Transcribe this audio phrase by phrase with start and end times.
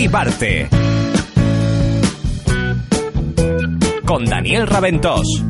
[0.00, 0.66] Motivarte.
[4.06, 5.44] Con Daniel Raventós.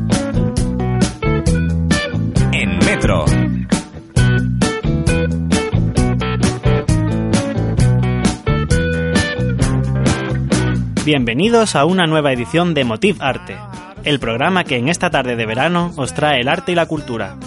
[2.51, 3.23] En Metro.
[11.05, 13.55] Bienvenidos a una nueva edición de Motiv Arte,
[14.03, 17.37] el programa que en esta tarde de verano os trae el arte y la cultura.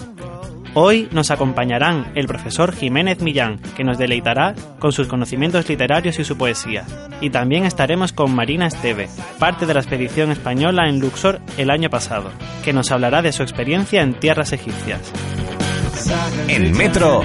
[0.77, 6.25] Hoy nos acompañarán el profesor Jiménez Millán, que nos deleitará con sus conocimientos literarios y
[6.25, 6.85] su poesía.
[7.21, 9.07] Y también estaremos con Marina Esteve,
[9.39, 12.29] parte de la expedición española en Luxor el año pasado,
[12.65, 15.13] que nos hablará de su experiencia en tierras egipcias.
[16.49, 17.21] En Metro,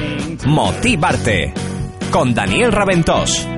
[0.46, 1.52] Motivarte.
[2.12, 3.48] Con Daniel Raventós.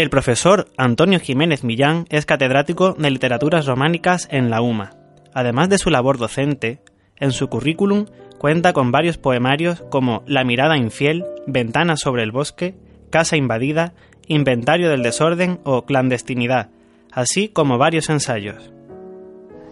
[0.00, 4.92] El profesor Antonio Jiménez Millán es catedrático de literaturas románicas en la UMA.
[5.34, 6.80] Además de su labor docente,
[7.18, 8.06] en su currículum
[8.38, 12.78] cuenta con varios poemarios como La mirada infiel, Ventana sobre el bosque,
[13.10, 13.92] Casa invadida,
[14.26, 16.70] Inventario del desorden o Clandestinidad,
[17.12, 18.72] así como varios ensayos.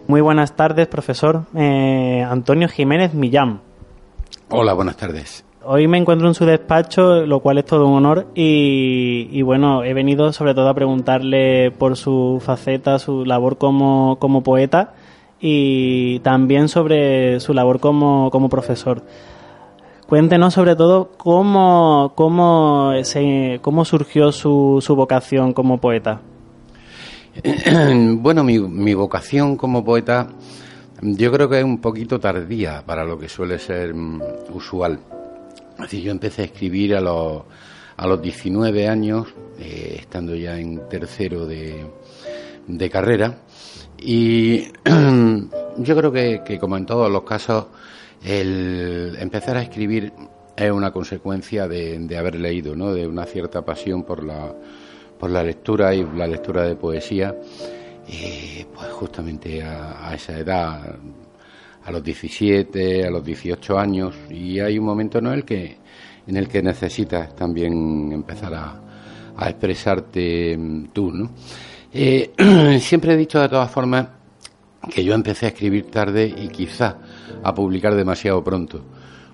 [0.05, 3.63] Muy buenas tardes, profesor eh, Antonio Jiménez Millán.
[4.49, 5.43] Hola, buenas tardes.
[5.61, 9.93] Hoy me encuentro en su despacho, lo cual es todo un honor y, bueno, he
[9.93, 14.93] venido sobre todo a preguntarle por su faceta, su labor como, como poeta
[15.41, 19.03] y también sobre su labor como, como profesor.
[20.07, 26.21] Cuéntenos sobre todo cómo, cómo, se, cómo surgió su, su vocación como poeta.
[28.21, 30.29] Bueno, mi, mi vocación como poeta
[31.01, 34.21] yo creo que es un poquito tardía para lo que suele ser mm,
[34.53, 34.99] usual.
[35.79, 37.43] Así yo empecé a escribir a los,
[37.97, 39.27] a los 19 años,
[39.59, 41.85] eh, estando ya en tercero de,
[42.67, 43.39] de carrera.
[43.97, 44.67] Y
[45.77, 47.67] yo creo que, que, como en todos los casos,
[48.23, 50.11] el empezar a escribir
[50.55, 52.93] es una consecuencia de, de haber leído, ¿no?
[52.93, 54.53] de una cierta pasión por la,
[55.17, 57.35] por la lectura y la lectura de poesía.
[58.11, 60.95] Eh, pues justamente a, a esa edad,
[61.89, 65.77] a los 17, a los 18 años, y hay un momento en el que,
[66.27, 68.79] en el que necesitas también empezar a,
[69.35, 71.31] a expresarte mm, tú, ¿no?
[71.91, 72.31] Eh,
[72.79, 74.07] siempre he dicho de todas formas
[74.93, 76.97] que yo empecé a escribir tarde y quizá
[77.41, 78.83] a publicar demasiado pronto,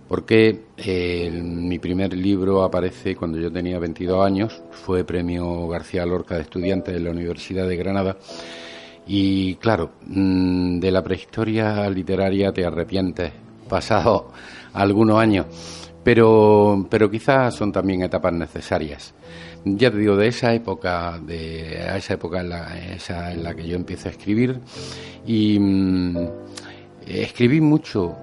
[0.08, 6.36] porque eh, mi primer libro aparece cuando yo tenía 22 años, fue premio García Lorca
[6.36, 8.16] de estudiante de la Universidad de Granada,
[9.08, 13.32] y claro, mm, de la prehistoria literaria te arrepientes,
[13.68, 14.32] pasado
[14.74, 15.46] algunos años,
[16.04, 19.14] pero, pero quizás son también etapas necesarias.
[19.64, 23.68] Ya te digo, de esa época, de esa época en la, esa en la que
[23.68, 24.60] yo empiezo a escribir,
[25.26, 26.18] y mm,
[27.08, 28.16] escribí mucho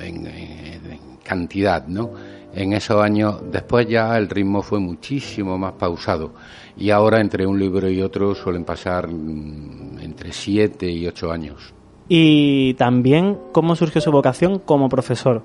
[0.00, 2.12] en, en cantidad, ¿no?
[2.56, 3.40] en esos años.
[3.52, 6.32] Después ya el ritmo fue muchísimo más pausado
[6.76, 11.72] y ahora entre un libro y otro suelen pasar mm, entre siete y ocho años.
[12.08, 15.42] Y también, ¿cómo surgió su vocación como profesor?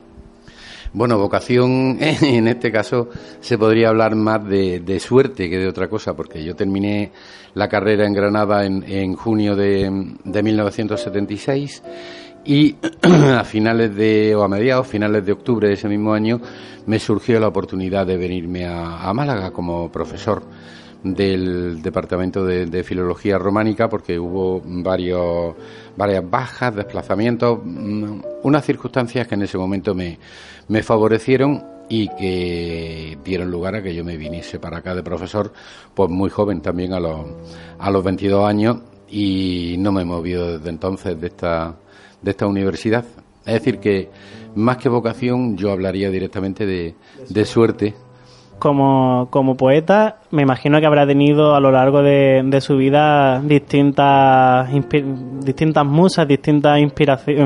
[0.94, 3.10] Bueno, vocación, en este caso
[3.40, 7.12] se podría hablar más de, de, suerte que de otra cosa, porque yo terminé
[7.54, 9.90] la carrera en Granada en, en junio de,
[10.24, 11.82] de 1976
[12.44, 16.42] y a finales de, o a mediados, finales de octubre de ese mismo año,
[16.86, 20.44] me surgió la oportunidad de venirme a, a Málaga como profesor
[21.04, 25.56] del Departamento de, de, Filología Románica porque hubo varios,
[25.98, 30.20] varias bajas, desplazamientos, mm, unas circunstancias que en ese momento me,
[30.68, 35.52] me favorecieron y que dieron lugar a que yo me viniese para acá de profesor,
[35.94, 37.26] pues muy joven también a los,
[37.80, 38.78] a los 22 años
[39.10, 41.76] y no me he movido desde entonces de esta,
[42.22, 43.04] de esta universidad.
[43.46, 44.10] Es decir, que
[44.56, 46.96] más que vocación, yo hablaría directamente de,
[47.28, 47.94] de suerte.
[48.62, 53.42] Como, como, poeta, me imagino que habrá tenido a lo largo de, de su vida
[53.42, 54.70] distintas,
[55.44, 56.80] distintas musas, distintas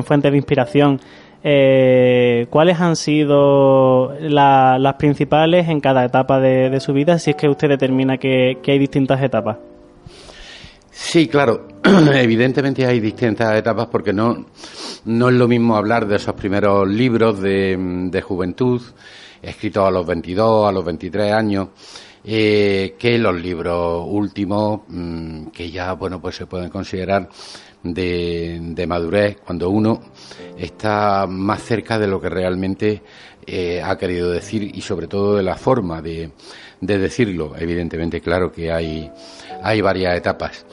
[0.03, 1.00] fuentes de inspiración.
[1.41, 7.29] Eh, ¿Cuáles han sido la, las principales en cada etapa de, de, su vida, si
[7.29, 9.56] es que usted determina que, que hay distintas etapas?
[10.91, 11.68] Sí, claro.
[12.13, 14.45] Evidentemente hay distintas etapas porque no,
[15.06, 17.77] no es lo mismo hablar de esos primeros libros de,
[18.09, 18.81] de juventud,
[19.45, 21.69] escritos a los 22, a los 23 años,
[22.24, 27.30] eh, que los libros últimos, mmm, que ya, bueno, pues se pueden considerar
[27.83, 30.01] de, de, madurez, cuando uno
[30.57, 33.03] está más cerca de lo que realmente
[33.45, 36.31] eh, ha querido decir y sobre todo de la forma de,
[36.81, 37.53] de decirlo.
[37.57, 39.12] Evidentemente, claro que hay,
[39.62, 40.65] hay varias etapas.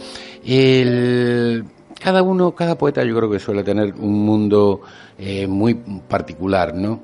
[0.45, 1.65] El,
[2.03, 4.81] cada uno, cada poeta yo creo que suele tener un mundo
[5.19, 7.03] eh, muy particular, ¿no?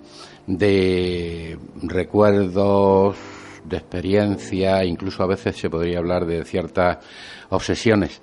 [0.48, 3.16] De recuerdos,
[3.64, 6.98] de experiencia, incluso a veces se podría hablar de ciertas
[7.50, 8.22] obsesiones.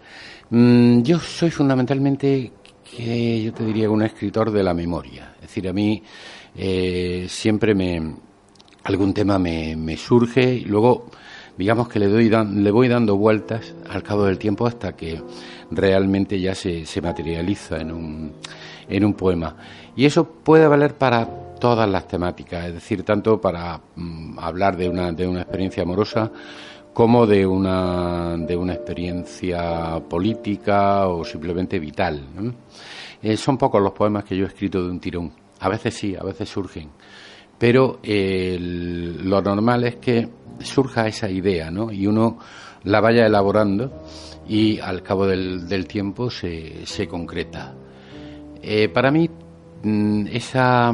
[0.50, 2.52] Mm, yo soy fundamentalmente,
[2.84, 5.36] que yo te diría, un escritor de la memoria.
[5.36, 6.02] Es decir, a mí
[6.56, 8.16] eh, siempre me
[8.86, 11.08] algún tema me, me surge y luego
[11.58, 15.22] digamos que le, doy le voy dando vueltas al cabo del tiempo hasta que
[15.72, 18.34] realmente ya se, se materializa en un,
[18.88, 19.56] en un poema.
[19.96, 24.90] Y eso puede valer para todas las temáticas, es decir, tanto para mm, hablar de
[24.90, 26.32] una, de una experiencia amorosa
[26.94, 32.24] como de una, de una experiencia política o simplemente vital.
[33.22, 35.32] Eh, son pocos los poemas que yo he escrito de un tirón.
[35.60, 36.90] A veces sí, a veces surgen.
[37.58, 40.30] Pero lo normal es que
[40.60, 41.92] surja esa idea, ¿no?
[41.92, 42.38] Y uno
[42.84, 43.92] la vaya elaborando
[44.48, 47.74] y al cabo del, tiempo se, se concreta.
[48.62, 49.30] Eh, para mí,
[49.84, 50.94] mm, esa,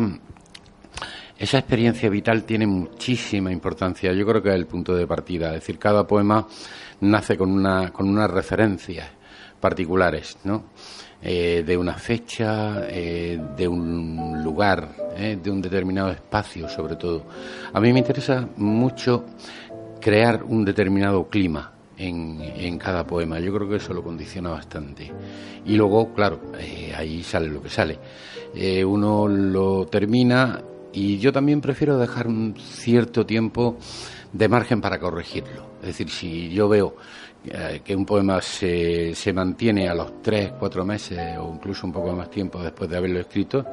[1.41, 4.13] esa experiencia vital tiene muchísima importancia.
[4.13, 5.49] Yo creo que es el punto de partida.
[5.49, 6.47] Es decir, cada poema
[7.01, 9.07] nace con, una, con unas referencias
[9.59, 10.65] particulares, ¿no?
[11.23, 17.25] Eh, de una fecha, eh, de un lugar, de un determinado espacio, sobre todo.
[17.73, 19.25] A mí me interesa mucho
[19.99, 23.39] crear un determinado clima en, cada poema.
[23.39, 25.11] Yo creo que eso lo condiciona bastante.
[25.65, 27.99] Y luego, claro, eh, ahí sale lo que sale.
[28.55, 30.61] Eh, uno lo termina
[30.93, 33.77] y yo también prefiero dejar un cierto tiempo
[34.31, 35.71] de margen para corregirlo.
[35.81, 36.95] Es decir, si yo veo
[37.43, 41.93] eh, que un poema se, se mantiene a los tres, cuatro meses o incluso un
[41.93, 43.65] poco más tiempo después de haberlo escrito,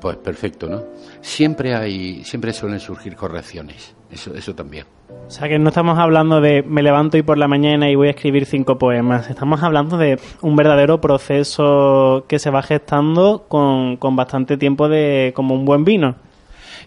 [0.00, 0.82] pues perfecto, ¿no?
[1.20, 4.86] Siempre hay, siempre suelen surgir correcciones, eso, eso también.
[5.26, 8.08] O sea que no estamos hablando de me levanto y por la mañana y voy
[8.08, 13.96] a escribir cinco poemas, estamos hablando de un verdadero proceso que se va gestando con,
[13.96, 16.16] con bastante tiempo de como un buen vino.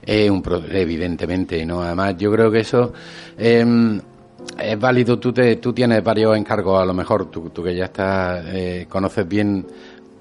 [0.10, 1.82] Eh, un, evidentemente, ¿no?
[1.82, 2.94] Además, yo creo que eso
[3.38, 4.00] em,
[4.58, 5.20] es válido.
[5.20, 8.86] Tú, te, tú tienes varios encargos, a lo mejor, tú, tú que ya estás, eh,
[8.88, 9.68] conoces bien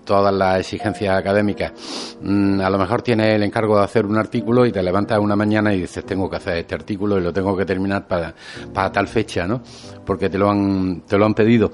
[0.05, 1.73] todas las exigencias académicas.
[2.21, 5.37] Mm, a lo mejor tienes el encargo de hacer un artículo y te levantas una
[5.37, 8.35] mañana y dices, tengo que hacer este artículo y lo tengo que terminar para,
[8.75, 9.63] para tal fecha, ¿no?
[10.05, 11.71] Porque te lo han, te lo han pedido.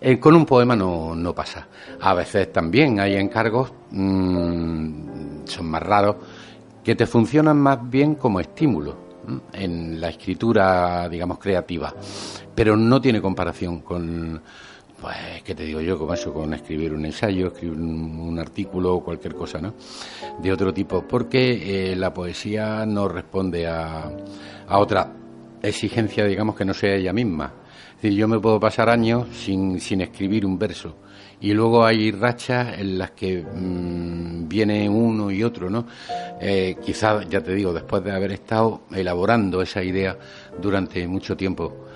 [0.00, 1.68] Eh, con un poema no, no pasa.
[2.00, 6.16] A veces también hay encargos, mm, son más raros,
[6.82, 8.96] que te funcionan más bien como estímulo
[9.52, 11.94] en la escritura, digamos, creativa,
[12.54, 14.42] pero no tiene comparación con
[15.02, 15.98] pues, ¿qué te digo yo?
[15.98, 19.74] Con eso, con escribir un ensayo, escribir un, artículo o cualquier cosa, ¿no?
[20.40, 24.08] De otro tipo, porque eh, la poesía no responde a,
[24.68, 25.12] a otra
[25.60, 27.52] exigencia, digamos, que no sea ella misma.
[27.96, 30.94] Es decir, yo me puedo pasar años sin, sin escribir un verso
[31.42, 35.86] y luego hay rachas en las que mm, viene uno y otro, ¿no?
[36.40, 40.16] Eh, quizás, ya te digo, después de haber estado elaborando esa idea
[40.60, 41.86] durante mucho tiempo,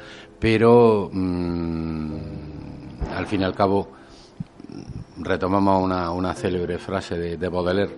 [0.40, 2.14] pero mm,
[3.14, 3.93] al fin y al cabo
[5.19, 7.96] retomamos una, una célebre frase de, de, Baudelaire,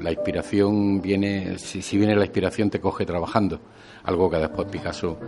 [0.00, 3.60] la inspiración viene, si, viene la inspiración te coge trabajando,
[4.02, 5.18] algo que después Picasso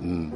[0.00, 0.32] mm,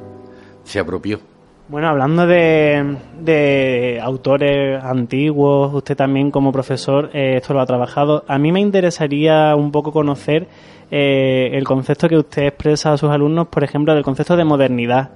[0.62, 1.33] se apropió.
[1.66, 8.22] Bueno, hablando de, de, autores antiguos, usted también como profesor eh, esto lo ha trabajado.
[8.28, 10.46] A mí me interesaría un poco conocer
[10.90, 15.10] eh, el concepto que usted expresa a sus alumnos, por ejemplo, del concepto de modernidad.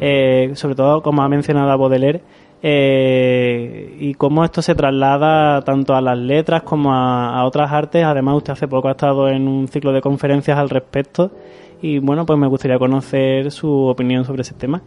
[0.00, 2.22] Eh, sobre todo como ha mencionado Baudelaire,
[2.62, 8.04] eh, y cómo esto se traslada tanto a las letras como a, otras artes.
[8.04, 11.30] Además, usted hace poco ha estado en un ciclo de conferencias al respecto
[11.80, 14.82] y bueno, pues me gustaría conocer su opinión sobre ese tema.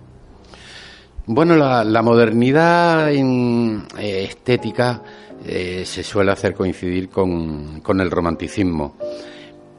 [1.26, 5.02] Bueno, la, modernidad en, eh, estética
[5.44, 8.96] se suele hacer coincidir con, con el romanticismo.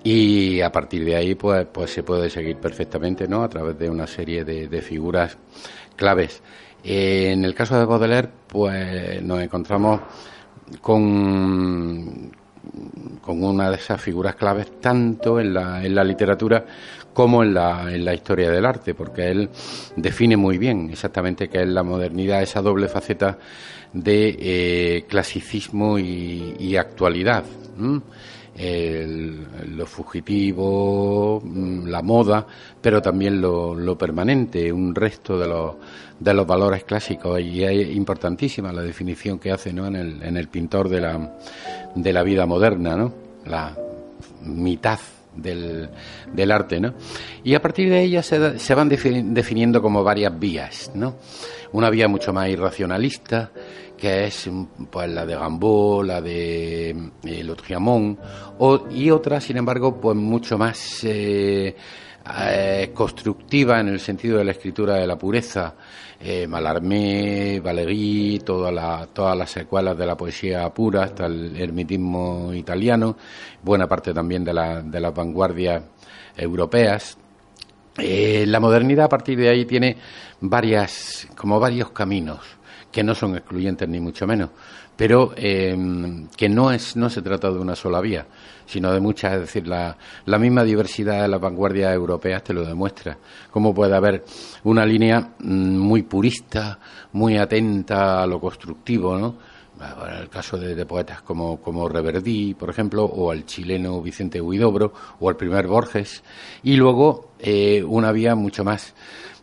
[0.04, 3.44] Y a partir de ahí, pues, pues se puede seguir perfectamente, ¿no?
[3.44, 5.38] A través de una serie de, figuras
[5.96, 6.42] claves.
[6.82, 10.00] en el caso de Baudelaire, pues nos encontramos
[10.80, 12.32] con,
[13.20, 16.64] con una de esas figuras claves tanto en la, en la literatura
[17.12, 19.48] como en la, en la historia del arte, porque él
[19.96, 23.38] define muy bien exactamente qué es la modernidad, esa doble faceta
[23.92, 27.44] de eh, clasicismo y, actualidad
[28.62, 32.46] el, lo fugitivo, mm, la moda,
[32.80, 37.40] pero también lo, lo permanente, un resto de los, valores clásicos.
[37.40, 39.86] Y es importantísima la definición que hace ¿no?
[39.86, 41.36] en, el, en el pintor de la,
[41.94, 43.12] de la vida moderna, ¿no?
[43.46, 43.76] la
[44.44, 44.98] mitad
[45.36, 45.88] del,
[46.32, 46.94] del arte, ¿no?
[47.42, 51.16] Y a partir de ella se, se van definiendo como varias vías, ¿no?
[51.72, 53.50] Una vía mucho más irracionalista,
[54.02, 54.50] que es
[54.90, 58.18] pues la de Gambó, la de eh, Lotriamont,
[58.90, 61.76] y otra, sin embargo, pues mucho más eh,
[62.36, 65.76] eh, constructiva en el sentido de la escritura de la pureza.
[66.20, 73.16] Eh, Mallarmé, Valéry, todas las secuelas de la poesía pura, hasta el ermitismo italiano,
[73.62, 75.80] buena parte también de, la, de las vanguardias
[76.36, 77.16] europeas.
[77.98, 79.96] Eh, la modernidad a partir de ahí tiene
[80.40, 82.61] varias, como varios caminos
[82.92, 84.50] que no son excluyentes ni mucho menos,
[84.96, 85.76] pero eh,
[86.36, 88.26] que no es no se trata de una sola vía,
[88.66, 89.96] sino de muchas, es decir, la,
[90.26, 93.16] la misma diversidad de las vanguardias europeas te lo demuestra.
[93.50, 94.24] Cómo puede haber
[94.64, 96.78] una línea mm, muy purista,
[97.12, 99.52] muy atenta a lo constructivo, ¿no?
[100.08, 104.92] en el caso de, poetas como, como, Reverdí, por ejemplo, o al chileno Vicente Huidobro,
[105.18, 106.22] o al primer Borges,
[106.62, 108.94] y luego eh, una vía mucho más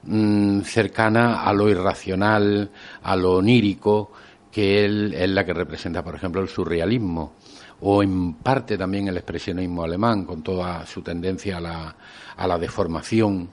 [0.04, 2.70] mm, cercana a lo irracional,
[3.04, 4.12] a lo onírico,
[4.52, 7.34] que él es la que representa, por ejemplo, el surrealismo
[7.82, 13.50] o en parte también el expresionismo alemán, con toda su tendencia a la, deformación,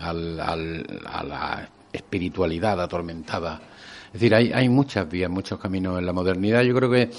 [0.00, 3.60] al, a la espiritualidad atormentada.
[4.06, 6.62] Es decir, hay, hay muchas vías, muchos caminos en la modernidad.
[6.62, 7.10] Yo creo que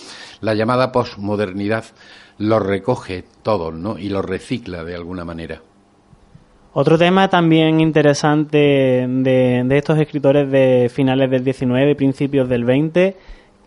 [0.41, 1.85] la llamada posmodernidad
[2.37, 3.97] lo recoge todo ¿no?
[3.97, 5.61] y lo recicla de alguna manera.
[6.73, 13.17] Otro tema también interesante de, estos escritores de finales del 19 y principios del 20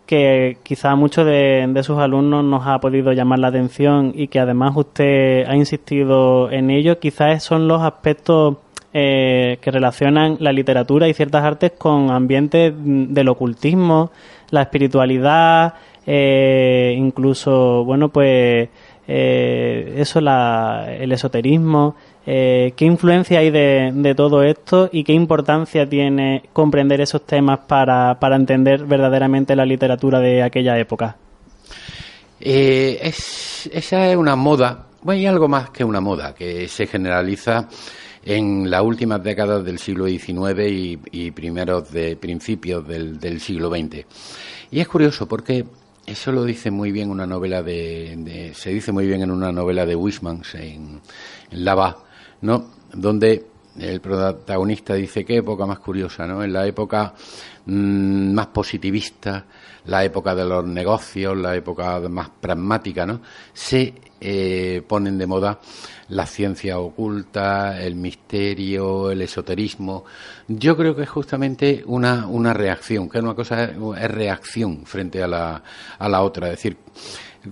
[0.07, 4.73] que quizá muchos de, sus alumnos nos ha podido llamar la atención y que además
[4.75, 8.57] usted ha insistido en ello, quizás son los aspectos
[8.95, 14.13] eh, que relacionan la literatura y ciertas artes con ambientes del ocultismo,
[14.51, 15.75] la espiritualidad,
[16.07, 18.69] eh, incluso, bueno, pues
[19.09, 21.97] eh, eso, la, el esoterismo.
[22.27, 28.17] Eh, ¿Qué influencia hay de, todo esto y qué importancia tiene comprender esos temas para,
[28.35, 31.17] entender verdaderamente la literatura de aquella época?
[32.41, 36.87] Eh, es, esa es una moda, bueno, y algo más que una moda, que se
[36.87, 37.69] generaliza
[38.25, 44.07] en las últimas décadas del siglo XIX y, primeros de principios del, siglo XX.
[44.71, 45.67] Y es curioso porque
[46.07, 49.85] eso lo dice muy bien una novela de, se dice muy bien en una novela
[49.85, 51.01] de Wismans en,
[51.51, 51.99] en Lava,
[52.45, 52.67] ¿no?
[52.93, 53.47] Donde
[53.79, 56.45] el protagonista dice qué época más curiosa, ¿no?
[56.45, 57.15] En la época
[57.67, 59.47] mm, más positivista,
[59.87, 63.21] la época de los negocios, la época más pragmática, ¿no?
[63.53, 65.59] Se eh, ponen de moda
[66.09, 70.05] la ciencia oculta, el misterio, el esoterismo.
[70.49, 75.29] Yo creo que es justamente una, una reacción, que una cosa es, reacción frente a
[75.29, 75.63] la,
[75.99, 76.49] a la otra.
[76.49, 76.77] Es decir,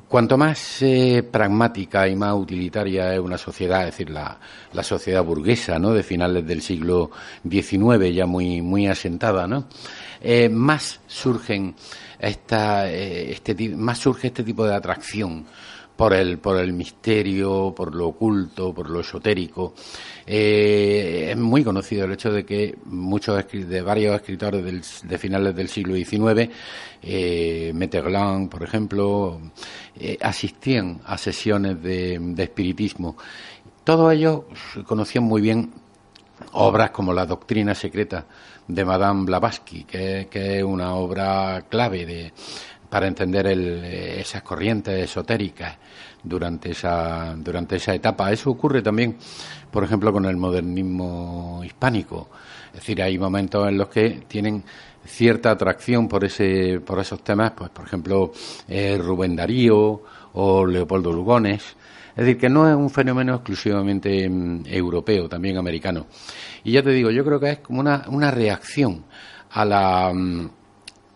[0.08, 4.38] Cuanto más eh, pragmática y más utilitaria es una sociedad, es decir, la,
[4.72, 5.92] la, sociedad burguesa, ¿no?
[5.92, 7.10] De finales del siglo
[7.46, 9.66] XIX, ya muy, muy asentada, ¿no?
[10.22, 11.74] Eh, más surgen
[12.18, 15.44] esta, eh, este, más surge este tipo de atracción
[16.02, 19.72] por el, por el misterio, por lo oculto, por lo esotérico.
[20.26, 25.68] Eh, es muy conocido el hecho de que muchos de varios escritores de finales del
[25.68, 26.50] siglo XIX,
[27.04, 27.72] eh,
[28.50, 29.40] por ejemplo,
[29.94, 33.16] eh, asistían a sesiones de, espiritismo.
[33.84, 34.40] Todos ellos
[34.84, 35.70] conocían muy bien
[36.50, 38.26] obras como La Doctrina Secreta
[38.66, 42.32] de Madame Blavatsky, que, es una obra clave de,
[42.92, 45.78] para entender esas corrientes esotéricas
[46.22, 48.30] durante esa, durante esa etapa.
[48.30, 49.16] Eso ocurre también,
[49.70, 52.28] por ejemplo, con el modernismo hispánico.
[52.66, 54.62] Es decir, hay momentos en los que tienen
[55.06, 58.30] cierta atracción por ese, por esos temas, pues por ejemplo,
[58.68, 60.02] eh, Rubén Darío
[60.34, 61.62] o Leopoldo Lugones.
[62.10, 66.08] Es decir, que no es un fenómeno exclusivamente mm, europeo, también americano.
[66.62, 69.06] Y ya te digo, yo creo que es como una, una reacción
[69.52, 70.50] a la, mm,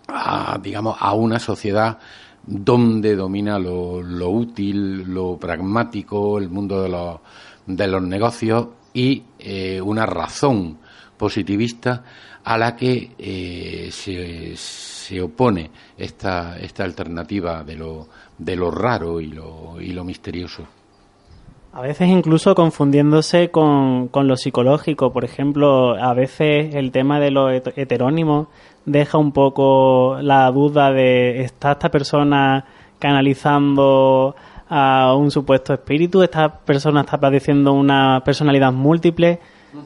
[0.08, 1.98] a, digamos, a una sociedad
[2.46, 7.20] donde domina lo, lo útil, lo pragmático, el mundo de los,
[7.66, 10.78] de los negocios y eh, una razón
[11.16, 12.04] positivista
[12.44, 18.08] a la que eh, se, se, opone esta, esta alternativa de lo,
[18.38, 20.66] de lo raro y lo, y lo misterioso.
[21.76, 25.12] A veces incluso confundiéndose con, con, lo psicológico.
[25.12, 28.48] Por ejemplo, a veces el tema de lo heterónimo
[28.86, 32.64] deja un poco la duda de ¿está esta persona
[32.98, 34.34] canalizando
[34.70, 36.22] a un supuesto espíritu?
[36.22, 39.38] ¿Esta persona está padeciendo una personalidad múltiple?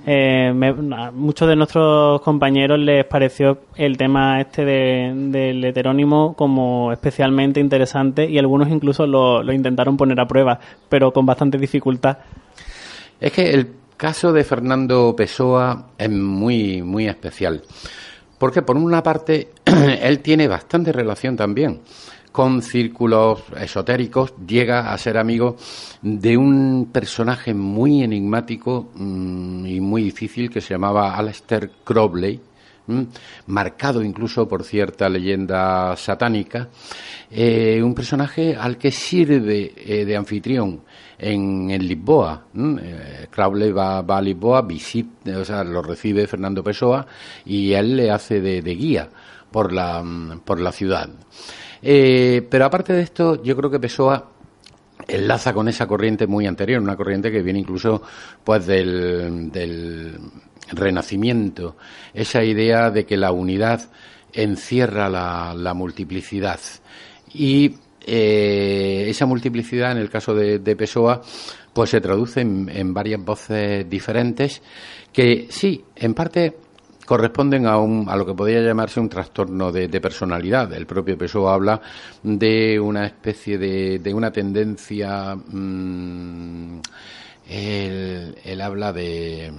[0.07, 0.53] Eh,
[0.97, 8.29] a muchos de nuestros compañeros les pareció el tema este del heterónimo como especialmente interesante
[8.29, 12.19] y algunos incluso lo, lo intentaron poner a prueba, pero con bastante dificultad.
[13.21, 17.63] Es que el caso de Fernando Pessoa es muy, muy especial.
[18.39, 19.51] Porque por una parte,
[20.03, 21.81] él tiene bastante relación también
[22.33, 25.57] con círculos esotéricos, llega a ser amigo
[26.03, 32.41] de un personaje muy enigmático mm, y muy difícil que se llamaba Aleister Crowley,
[33.47, 36.69] marcado incluso por cierta leyenda satánica,
[37.31, 40.83] eh, un personaje al que sirve eh, de anfitrión
[41.19, 42.47] en, Lisboa.
[42.57, 47.07] Eh, Crowley va, a Lisboa, visita, o sea, lo recibe Fernando Pessoa
[47.45, 49.09] y él le hace de, guía
[49.51, 50.05] por la,
[50.45, 51.09] por la ciudad.
[51.83, 54.31] Pero aparte de esto, yo creo que Pessoa
[55.09, 58.03] enlaza con esa corriente muy anterior, una corriente que viene incluso
[58.45, 60.19] pues del
[60.73, 61.77] renacimiento,
[62.15, 63.91] esa idea de que la unidad
[64.33, 66.61] encierra la, multiplicidad.
[67.33, 67.75] Y
[68.07, 71.23] eh, esa multiplicidad, en el caso de, Pessoa,
[71.73, 74.63] pues se traduce en, varias voces diferentes
[75.13, 76.57] que sí, en parte
[77.11, 80.73] corresponden a, un, a lo que podría llamarse un trastorno de, personalidad.
[80.73, 81.81] El propio Pessoa habla
[82.23, 85.35] de una especie de, una tendencia.
[85.35, 86.79] Mm,
[87.49, 89.53] él habla de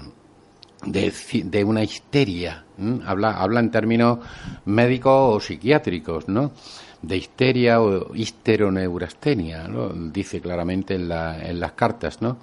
[0.86, 2.64] de, una histeria.
[3.06, 4.20] Habla, habla en términos
[4.64, 6.54] médicos o psiquiátricos, ¿no?
[7.02, 9.90] De histeria o histeroneurastenia, ¿no?
[9.90, 12.38] Dice claramente en, la, en las cartas, ¿no?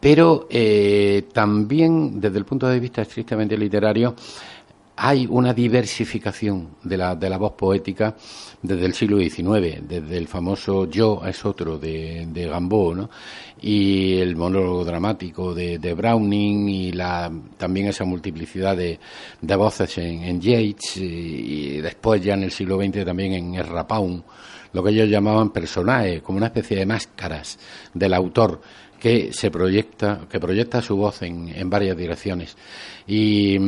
[0.00, 4.14] Pero eh, también, desde el punto de vista estrictamente literario,
[5.02, 8.14] hay una diversificación de la, de la voz poética
[8.60, 13.10] desde el siglo XIX, desde el famoso Yo es otro de, de Gambo, ¿no?
[13.62, 18.98] y el monólogo dramático de, Browning y la, también esa multiplicidad de,
[19.40, 23.86] de voces en, en Yates y, después ya en el siglo XX también en Erra
[24.72, 27.58] lo que ellos llamaban personajes, como una especie de máscaras
[27.92, 28.60] del autor
[28.98, 32.56] que se proyecta, que proyecta su voz en, en varias direcciones.
[33.06, 33.58] Y,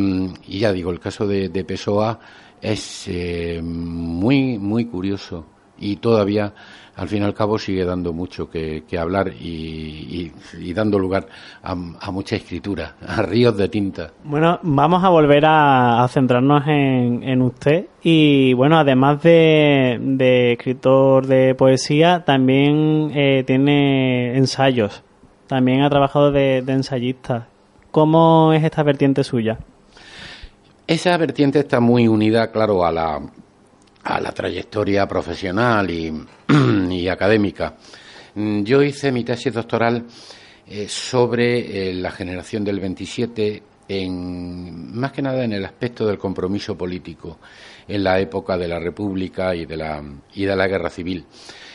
[0.59, 2.21] ya digo, el caso de, de Pessoa
[2.61, 5.47] es eh, muy, muy curioso
[5.83, 6.55] y todavía,
[6.97, 10.33] al fin y al cabo, sigue dando mucho que, hablar y,
[10.75, 11.27] dando lugar
[11.63, 14.13] a, mucha escritura, a ríos de tinta.
[14.25, 22.25] Bueno, vamos a volver a, centrarnos en, usted y, bueno, además de, escritor de poesía,
[22.25, 25.03] también eh, tiene ensayos
[25.53, 27.47] también ha trabajado de, ensayista.
[27.91, 29.59] ¿Cómo es esta vertiente suya?
[30.87, 33.21] Esa vertiente está muy unida, claro, a la,
[34.05, 37.77] a la trayectoria profesional y, académica.
[38.35, 40.05] Yo hice mi tesis doctoral
[40.67, 46.19] eh, sobre eh, la generación del 27, en, más que nada en el aspecto del
[46.19, 47.39] compromiso político
[47.87, 50.03] en la época de la República y de la,
[50.35, 51.27] y de la Guerra Civil.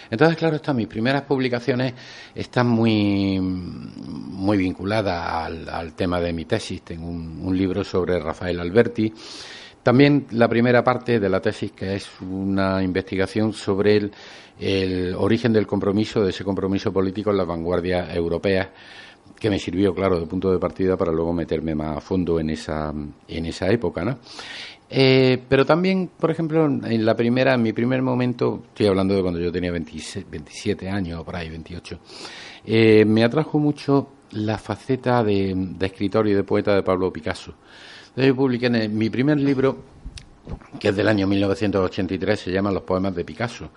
[0.10, 1.94] Entonces, claro, estas mis primeras publicaciones
[2.34, 6.82] están muy, muy vinculadas al, tema de mi tesis.
[6.82, 9.13] Tengo un, libro sobre Rafael Alberti.
[9.88, 14.12] También la primera parte de la tesis, que es una investigación sobre
[14.60, 18.67] el, origen del compromiso, de ese compromiso político en las vanguardias europeas
[19.39, 22.50] que me sirvió, claro, de punto de partida para luego meterme más a fondo en
[22.50, 22.93] esa,
[23.30, 24.19] en esa época, ¿no?
[24.89, 29.21] Eh, pero también, por ejemplo, en la primera, en mi primer momento, estoy hablando de
[29.21, 32.00] cuando yo tenía 27, años, por ahí, 28,
[32.65, 37.54] eh, me atrajo mucho la faceta de, escritor y de poeta de Pablo Picasso.
[38.18, 39.78] Entonces yo publiqué en mi primer libro,
[40.80, 43.70] que es del año 1983, se llama Los poemas de Picasso,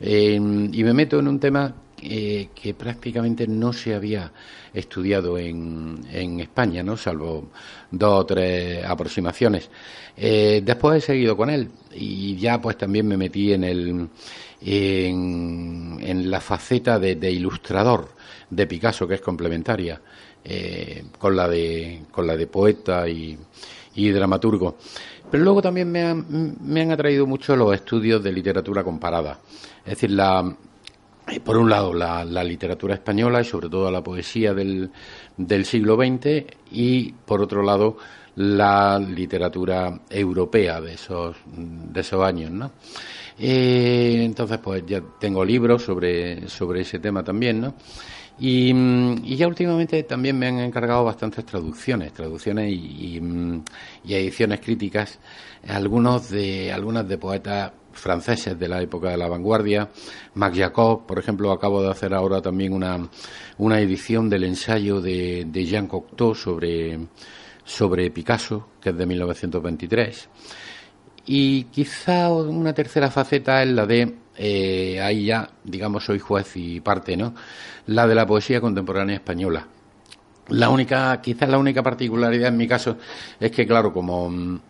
[0.00, 4.32] eh, y me meto en un tema que prácticamente no se había
[4.72, 6.96] estudiado en, España, ¿no?
[6.96, 7.50] salvo
[7.90, 9.68] dos o tres aproximaciones.
[10.16, 14.08] Eh, después he seguido con él y ya pues también me metí en el
[14.62, 18.08] en, en la faceta de, ilustrador
[18.48, 20.00] de Picasso que es complementaria
[20.44, 23.38] eh, con la de con la de poeta y,
[23.94, 24.76] y dramaturgo.
[25.30, 29.38] Pero luego también me han, me han atraído mucho los estudios de literatura comparada.
[29.84, 30.54] Es decir, la,
[31.28, 34.90] eh, por un lado, la, literatura española y sobre todo la poesía del,
[35.36, 37.96] del siglo XX y, por otro lado,
[38.36, 42.72] la literatura europea de esos, de esos años, ¿no?
[43.38, 47.74] Eh, entonces, pues ya tengo libros sobre, sobre ese tema también, ¿no?
[48.44, 53.62] Y, mm, y, ya últimamente también me han encargado bastantes traducciones, traducciones y, y, mm,
[54.02, 55.20] y ediciones críticas,
[55.68, 59.90] algunos de, algunas de poetas franceses de la época de la vanguardia.
[60.34, 63.08] Mac Jacob, por ejemplo, acabo de hacer ahora también una,
[63.58, 66.98] una edición del ensayo de, de Jean Cocteau sobre,
[67.62, 70.28] sobre Picasso, que es de 1923.
[71.26, 76.80] Y quizá una tercera faceta es la de, eh, ahí ya, digamos, soy juez y
[76.80, 77.34] parte, ¿no?
[77.86, 79.66] La de la poesía contemporánea española.
[80.48, 82.96] La única, quizás la única particularidad en mi caso
[83.38, 84.60] es que, claro, como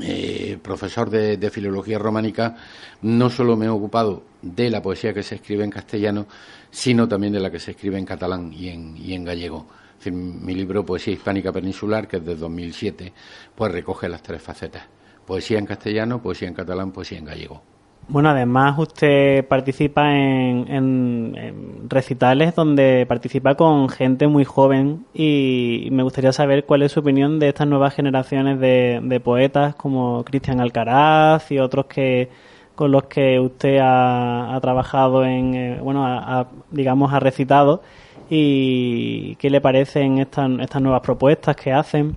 [0.00, 2.56] eh, profesor de, filología románica,
[3.02, 6.26] no solo me he ocupado de la poesía que se escribe en castellano,
[6.70, 9.66] sino también de la que se escribe en catalán y en, y en gallego.
[10.10, 13.12] Mi libro Poesía Hispánica Peninsular, que es de 2007,
[13.54, 14.84] pues recoge las tres facetas.
[15.26, 17.73] Poesía en castellano, poesía en catalán, poesía en gallego.
[18.06, 26.02] Bueno, además usted participa en, en, recitales donde participa con gente muy joven y me
[26.02, 31.50] gustaría saber cuál es su opinión de estas nuevas generaciones de, poetas como Cristian Alcaraz
[31.50, 32.28] y otros que
[32.74, 37.82] con los que usted ha, trabajado en, eh, bueno, ha, ha, digamos, ha recitado
[38.28, 42.16] y qué le parecen estas, estas nuevas propuestas que hacen.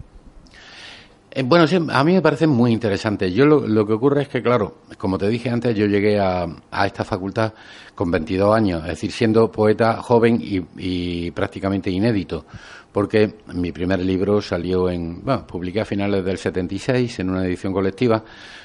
[1.37, 3.31] Eh, bueno, sí, a mí me parece muy interesante.
[3.31, 6.47] Yo lo, que ocurre es que, claro, como te dije antes, yo llegué a,
[6.83, 7.53] esta facultad
[7.93, 12.43] con 22 años, es decir, siendo poeta joven y, y, prácticamente inédito,
[12.91, 17.71] porque mi primer libro salió en, bueno, publiqué a finales del 76 en una edición
[17.71, 18.23] colectiva,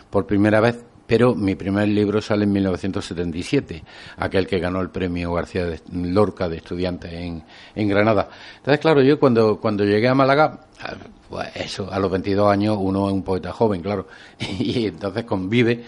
[0.09, 3.85] por primera vez pero mi primer libro sale en 1977,
[4.17, 7.43] aquel que ganó el premio García de Lorca de estudiantes en,
[7.75, 8.31] en Granada.
[8.57, 10.61] Entonces, claro, yo cuando, cuando llegué a Málaga,
[11.33, 14.07] pues eso, a los 22 años uno es un poeta joven, claro,
[14.39, 15.83] y entonces convive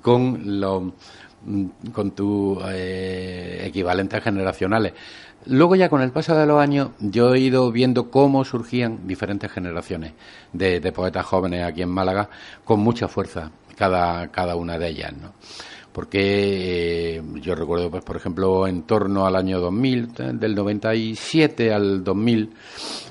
[0.00, 0.84] con los
[1.92, 4.92] con tus eh, equivalentes generacionales.
[5.46, 9.50] Luego ya con el paso de los años yo he ido viendo cómo surgían diferentes
[9.50, 10.12] generaciones
[10.52, 12.30] de, de poetas jóvenes aquí en Málaga
[12.64, 15.32] con mucha fuerza cada, cada una de ellas, ¿no?
[15.94, 22.02] Porque eh, yo recuerdo, pues, por ejemplo, en torno al año 2000, del 97 al
[22.02, 22.50] 2000,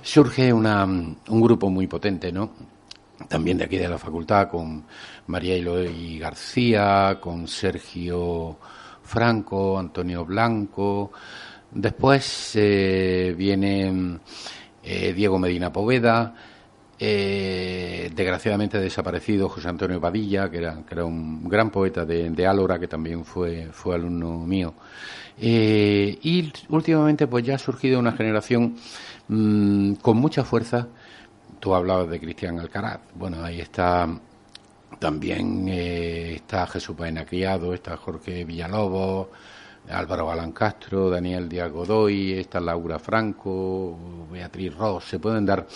[0.01, 2.51] surge una, un grupo muy potente, ¿no?
[3.29, 4.83] También de aquí de la facultad, con
[5.27, 8.57] María Eloy García, con Sergio
[9.01, 11.13] Franco, Antonio Blanco.
[11.71, 14.19] Después eh, viene
[14.83, 16.35] eh, Diego Medina Poveda,
[17.05, 22.47] eh, desgraciadamente desaparecido José Antonio Padilla, que era, que era un gran poeta de, de,
[22.47, 24.73] Álora, que también fue, fue alumno mío.
[25.37, 28.77] Eh, y últimamente pues ya ha surgido una generación
[29.27, 30.87] mmm, con mucha fuerza.
[31.59, 33.01] Tú hablabas de Cristian Alcaraz.
[33.15, 34.07] Bueno, ahí está
[34.99, 39.27] también eh, está Jesús Paena Criado, está Jorge Villalobos,
[39.89, 45.67] Álvaro Galán Castro, Daniel Díaz Godoy, está Laura Franco, Beatriz Ross, se pueden dar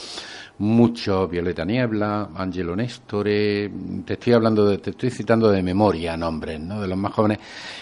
[0.60, 3.70] muchos, Violeta Niebla, Angelo Nestore,
[4.06, 6.82] te estoy hablando de, te estoy citando de memoria nombres, ¿no?
[6.82, 7.40] de los más jóvenes.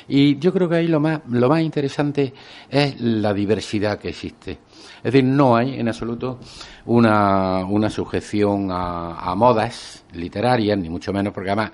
[0.07, 2.33] Y yo creo que ahí lo más, lo más interesante
[2.69, 4.59] es la diversidad que existe.
[4.97, 6.39] Es decir, no hay en absoluto
[6.85, 11.71] una, una sujeción a, a modas literarias, ni mucho menos, porque además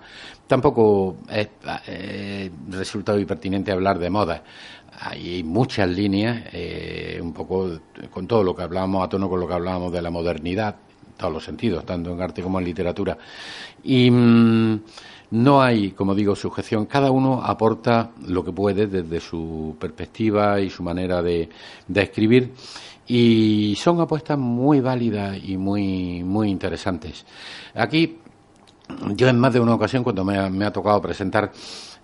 [0.48, 1.50] tampoco es
[1.88, 4.44] eh, resulta muy pertinente hablar de moda.
[5.04, 7.80] Hay muchas líneas, eh, un poco
[8.12, 10.76] con todo lo que hablábamos, a tono con lo que hablábamos de la modernidad,
[11.08, 13.18] en todos los sentidos, tanto en arte como en literatura.
[13.84, 14.80] Y mmm,
[15.32, 16.86] no hay, como digo, sujeción.
[16.86, 21.50] Cada uno aporta lo que puede desde su perspectiva y su manera de,
[21.88, 22.52] de escribir
[23.14, 27.26] y son apuestas muy válidas y muy muy interesantes.
[27.76, 28.20] Aquí
[29.16, 31.52] yo en más de una ocasión cuando me ha, me ha tocado presentar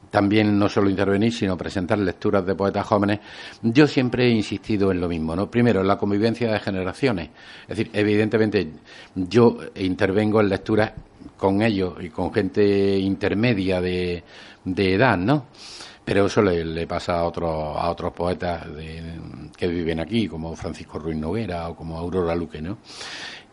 [0.10, 3.20] también no solo intervenir, sino presentar lecturas de poetas jóvenes,
[3.62, 5.50] yo siempre he insistido en lo mismo, ¿no?
[5.50, 7.30] Primero, en la convivencia de generaciones.
[7.64, 8.70] Es decir, evidentemente
[9.16, 10.92] yo intervengo en lecturas
[11.38, 14.24] con ellos y con gente intermedia de,
[14.66, 15.46] de edad, ¿no?
[16.08, 18.66] Pero eso le, le pasa a otros a otros poetas
[19.58, 22.78] que viven aquí, como Francisco Ruiz Noguera o como Aurora Luque, ¿no?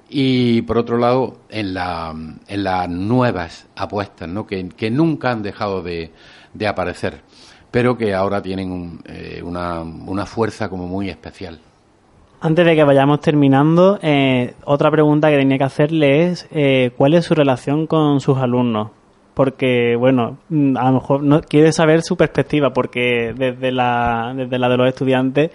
[0.09, 2.15] Y por otro lado, en, la,
[2.47, 4.47] en las nuevas apuestas, ¿no?
[4.47, 6.13] que, que nunca han dejado de,
[6.53, 7.23] de, aparecer,
[7.73, 11.59] pero que ahora tienen un, eh, una, una, fuerza como muy especial.
[12.41, 17.15] Antes de que vayamos terminando, eh, otra pregunta que tenía que hacerle es eh, ¿cuál
[17.15, 18.91] es su relación con sus alumnos?
[19.35, 24.59] Porque, bueno, mm, a lo mejor no quiere saber su perspectiva, porque desde la, desde
[24.59, 25.51] la de los estudiantes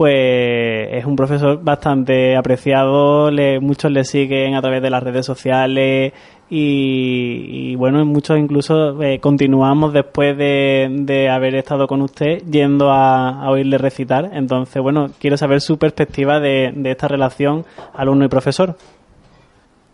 [0.00, 5.26] pues es un profesor bastante apreciado, le, muchos le siguen a través de las redes
[5.26, 6.14] sociales
[6.52, 13.76] y, bueno, muchos incluso eh, continuamos después de, haber estado con usted yendo a, oírle
[13.78, 14.30] recitar.
[14.32, 18.76] Entonces, bueno, quiero saber su perspectiva de, esta relación alumno y profesor.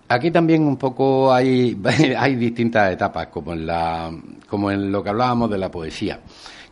[0.08, 1.76] Aquí también un poco hay,
[2.18, 4.10] hay distintas etapas, como en, la,
[4.48, 6.20] como en lo que hablábamos de la poesía.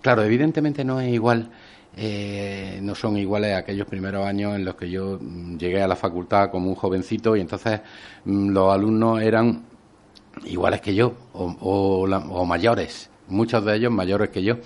[0.01, 1.51] Claro, evidentemente no es igual
[1.97, 5.95] eh, no son iguales aquellos primeros años en los que yo mm, llegué a la
[5.95, 7.81] facultad como un jovencito y entonces
[8.25, 9.65] mm, los alumnos eran
[10.47, 14.57] iguales que yo o, mayores, muchos de ellos mayores que yo.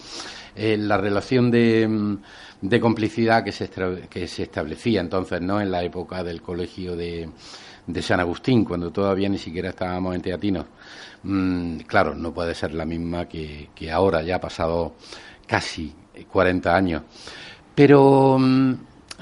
[0.57, 2.19] Eh, la relación de, mm,
[2.63, 3.69] de complicidad que se,
[4.09, 5.61] que se establecía entonces, ¿no?
[5.61, 7.29] En la época del colegio de,
[7.89, 10.67] de San Agustín, cuando todavía ni siquiera estábamos en teatinos.
[11.87, 14.95] claro, no puede ser la misma que, que ahora, ya ha pasado
[15.47, 15.93] casi
[16.31, 17.03] 40 años.
[17.75, 18.75] Pero, mm,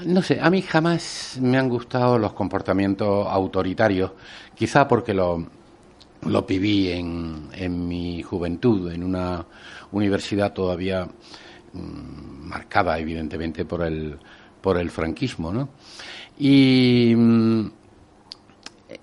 [0.05, 4.11] no sé, a mí jamás me han gustado los comportamientos autoritarios,
[4.53, 5.47] quizá porque lo,
[6.23, 9.45] lo viví en, en mi juventud, en una
[9.91, 14.17] universidad todavía mm, marcada, evidentemente, por el,
[14.61, 15.69] por el franquismo, ¿no?
[16.37, 17.71] Y mm,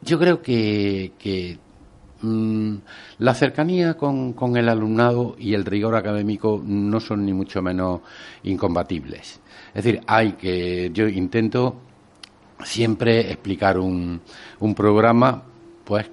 [0.02, 1.58] yo creo que, que
[2.24, 2.76] Mm,
[3.18, 8.00] la cercanía con, el alumnado y el rigor académico no son ni mucho menos
[8.44, 9.40] incompatibles.
[9.74, 11.76] Es decir, hay que, yo intento
[12.64, 14.22] siempre explicar un,
[14.60, 15.42] un programa
[15.84, 16.10] pues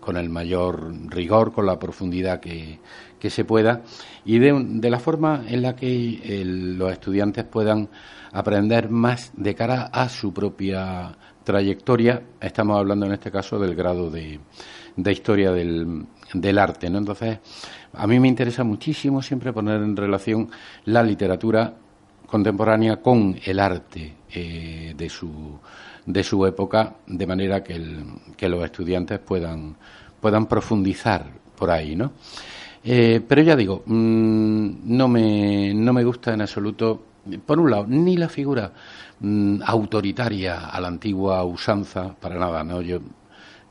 [0.00, 2.78] con el mayor rigor, con la profundidad que,
[3.28, 3.82] se pueda
[4.24, 7.88] y de, de, la forma en la que los estudiantes puedan
[8.32, 11.12] aprender más de cara a su propia
[11.46, 12.20] trayectoria.
[12.40, 14.40] Estamos hablando en este caso del grado de,
[14.96, 16.04] de historia del,
[16.34, 16.98] del arte, ¿no?
[16.98, 17.38] Entonces,
[17.92, 20.50] a mí me interesa muchísimo siempre poner en relación
[20.86, 21.72] la literatura
[22.26, 25.58] contemporánea con el arte eh, de su
[26.04, 27.80] de su época, de manera que,
[28.36, 29.76] que los estudiantes puedan
[30.20, 32.12] puedan profundizar por ahí, ¿no?
[32.82, 37.04] Eh, pero ya digo, mm, no me no me gusta en absoluto,
[37.44, 38.72] por un lado, ni la figura
[39.20, 42.80] mm, autoritaria a la antigua usanza, para nada, ¿no?
[42.82, 43.00] Yo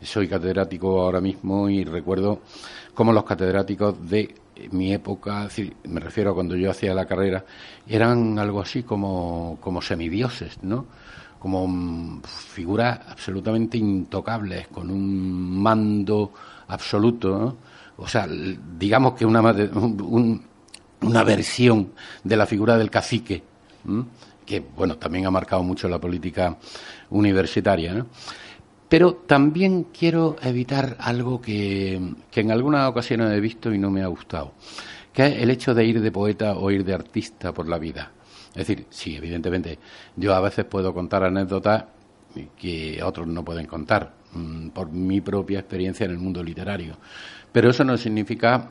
[0.01, 2.41] soy catedrático ahora mismo y recuerdo
[2.93, 4.35] cómo los catedráticos de
[4.71, 5.47] mi época,
[5.83, 7.45] me refiero a cuando yo hacía la carrera,
[7.87, 10.85] eran algo así como, como semidioses, ¿no?
[11.39, 16.31] Como mm, figuras absolutamente intocables, con un mando
[16.67, 17.57] absoluto.
[17.97, 19.41] O sea, digamos que una,
[21.05, 21.91] una versión
[22.23, 23.43] de la figura del cacique,
[24.45, 26.57] que, bueno, también ha marcado mucho la política
[27.09, 28.07] universitaria, ¿no?
[28.87, 34.07] Pero también quiero evitar algo que, en algunas ocasiones he visto y no me ha
[34.07, 34.53] gustado,
[35.11, 38.11] que es el hecho de ir de poeta o ir de artista por la vida.
[38.49, 39.79] Es decir, sí, evidentemente,
[40.15, 41.85] yo a veces puedo contar anécdotas
[42.57, 46.97] que otros no pueden contar mm, por mi propia experiencia en el mundo literario.
[47.51, 48.69] Pero eso no significa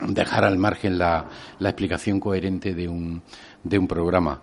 [0.00, 1.26] dejar al margen la,
[1.60, 3.22] explicación coherente de un,
[3.62, 4.42] de un programa.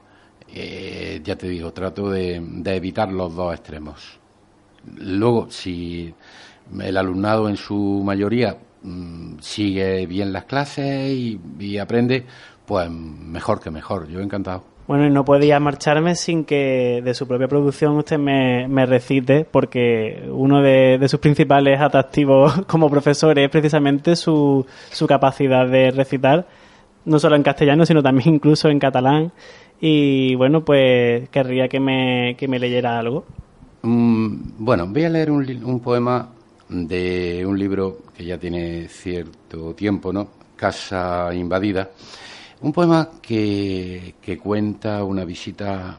[0.55, 2.35] Eh, ya te digo, trato de
[2.65, 4.19] evitar los dos extremos.
[4.85, 6.13] Luego, si
[6.79, 11.11] el alumnado en su mayoría mm, sigue bien las clases
[11.59, 12.25] y, aprende,
[12.65, 14.07] pues mejor que mejor.
[14.07, 14.72] Yo encantado.
[14.87, 20.23] Bueno, y no podía marcharme sin que de su propia producción usted me, recite, porque
[20.29, 26.45] uno de, sus principales atractivos como profesor es precisamente su, su capacidad de recitar,
[27.05, 29.31] no solo en castellano, sino también incluso en catalán.
[29.79, 33.25] Y bueno, pues querría que me, que me leyera algo.
[33.83, 36.29] Mm, bueno, voy a leer un, poema
[36.69, 40.29] de un libro que ya tiene cierto tiempo, ¿no?
[40.55, 41.91] Casa invadida.
[42.63, 45.97] Un poema que, cuenta una visita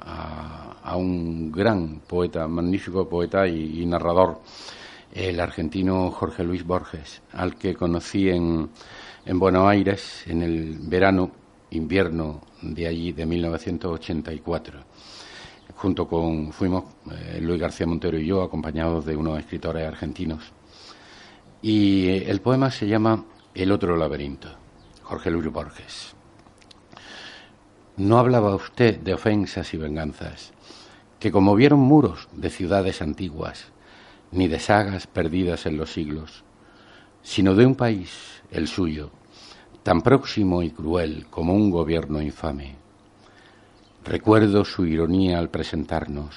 [0.83, 4.40] a, un gran poeta, magnífico poeta y, narrador,
[5.12, 8.70] el argentino Jorge Luis Borges, al que conocí en,
[9.27, 11.31] en Buenos Aires en el verano,
[11.72, 14.81] invierno de allí, de 1984
[15.77, 20.50] junto con, fuimos eh, Luis García Montero y yo, acompañados de unos escritores argentinos.
[21.61, 23.22] Y eh, el poema se llama
[23.55, 24.48] El otro laberinto,
[25.03, 26.13] Jorge Luis Borges.
[27.96, 30.52] No hablaba usted de ofensas y venganzas,
[31.20, 33.66] que conmovieron muros de ciudades antiguas,
[34.33, 36.44] ni de sagas perdidas en los siglos,
[37.22, 39.11] sino de un país, el suyo,
[39.83, 42.85] tan próximo y cruel como un gobierno infame
[44.04, 46.37] Recuerdo su ironía al presentarnos.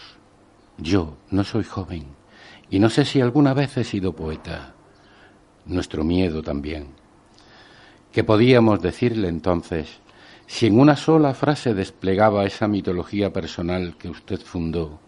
[0.77, 2.05] Yo no soy joven
[2.69, 4.73] y no sé si alguna vez he sido poeta.
[5.65, 6.87] Nuestro miedo también.
[8.13, 9.99] Que podíamos decirle entonces
[10.49, 15.01] Si en una sola frase desplegaba esa mitología personal que usted fundó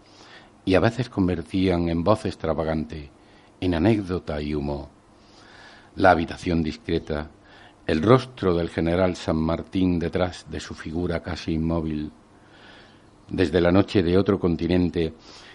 [0.66, 3.10] y a veces convertían en voz extravagante,
[3.58, 4.90] en anécdota y humo,
[5.96, 7.30] la habitación discreta,
[7.86, 12.12] el rostro del general San Martín detrás de su figura casi inmóvil,
[13.30, 15.14] desde la noche de otro continente,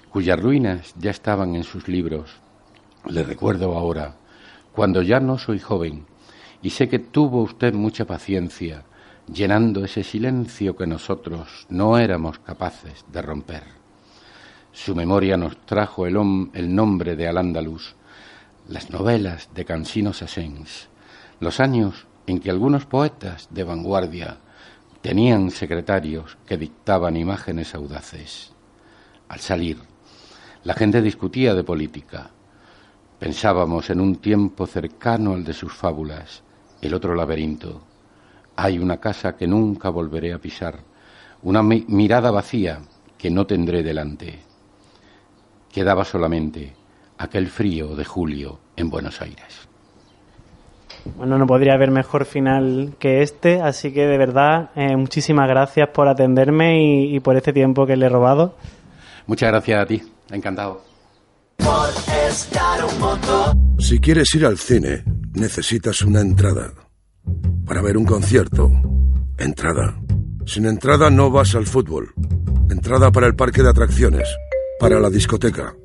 [0.10, 2.38] cuyas ruinas ya estaban en sus libros.
[3.08, 4.16] Le recuerdo ahora,
[4.74, 6.08] cuando ya no soy joven,
[6.64, 8.84] y sé que tuvo usted mucha paciencia,
[9.32, 13.64] llenando ese silencio que nosotros no éramos capaces de romper.
[14.72, 16.16] Su memoria nos trajo el,
[16.54, 17.96] el nombre de Al-Ándalus,
[18.68, 20.90] las novelas de Cansino Sassens,
[21.40, 24.38] los años en que algunos poetas de vanguardia
[25.02, 28.52] tenían secretarios que dictaban imágenes audaces.
[29.30, 29.78] Al salir,
[30.64, 32.32] la gente discutía de política.
[33.20, 36.42] Pensábamos en un tiempo cercano al de sus fábulas,
[36.82, 37.82] el otro laberinto.
[38.56, 40.80] Hay una casa que nunca volveré a pisar,
[41.44, 42.80] una mirada vacía
[43.18, 44.40] que no tendré delante.
[45.72, 46.74] Quedaba solamente
[47.18, 49.68] aquel frío de julio en Buenos Aires.
[51.18, 55.90] Bueno, no podría haber mejor final que este, así que de verdad, eh, muchísimas gracias
[55.90, 58.56] por atenderme y, por este tiempo que le he robado.
[59.28, 60.82] Muchas gracias a ti, encantado.
[63.80, 66.85] Si quieres ir al cine, necesitas una entrada.
[67.66, 68.72] Para ver un concierto,
[69.38, 70.00] entrada.
[70.46, 72.14] Sin entrada no vas al fútbol.
[72.70, 74.28] Entrada para el parque de atracciones,
[74.80, 75.76] para la discoteca.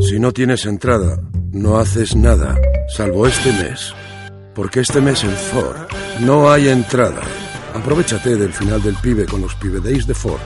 [0.00, 1.20] Si no tienes entrada,
[1.52, 2.56] no haces nada,
[2.88, 3.94] salvo este mes.
[4.54, 5.76] Porque este mes en Ford
[6.20, 7.22] no hay entrada.
[7.74, 10.40] Aprovechate del final del pibe con los Pibe Days de Ford.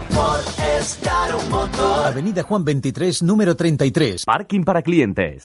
[2.05, 4.25] Avenida Juan 23, número 33.
[4.25, 5.45] Parking para clientes.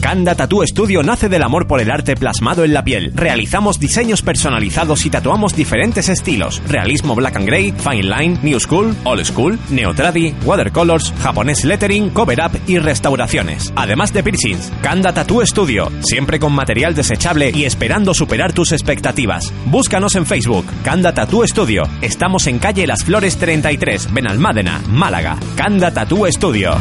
[0.00, 3.12] Kanda Tattoo Studio nace del amor por el arte plasmado en la piel.
[3.14, 8.94] Realizamos diseños personalizados y tatuamos diferentes estilos: realismo black and gray, fine line, new school,
[9.04, 13.72] old school, neotradi, watercolors, japonés lettering, cover up y restauraciones.
[13.76, 19.52] Además de piercings, Kanda Tattoo Studio, siempre con material desechable y esperando superar tus expectativas.
[19.66, 21.82] Búscanos en Facebook, Kanda Tattoo Studio.
[22.00, 25.36] Estamos en calle Las Flores 33, Benalmádena, Málaga.
[25.56, 26.76] Kanda Tattoo Studio.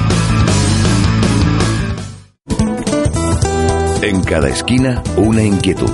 [4.07, 5.91] En cada esquina, una inquietud.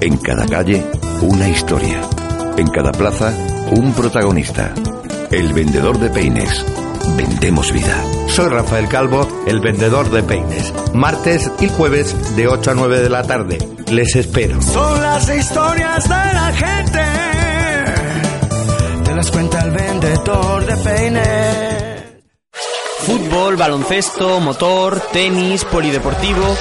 [0.00, 0.86] En cada calle,
[1.22, 2.00] una historia.
[2.56, 3.34] En cada plaza,
[3.72, 4.72] un protagonista.
[5.32, 6.64] El vendedor de peines.
[7.16, 8.00] Vendemos vida.
[8.28, 10.72] Soy Rafael Calvo, el vendedor de peines.
[10.94, 13.58] Martes y jueves de 8 a 9 de la tarde.
[13.90, 14.62] Les espero.
[14.62, 17.00] Son las historias de la gente.
[19.02, 22.04] Te las cuenta el vendedor de peines.
[23.00, 26.56] Fútbol, baloncesto, motor, tenis, polideportivo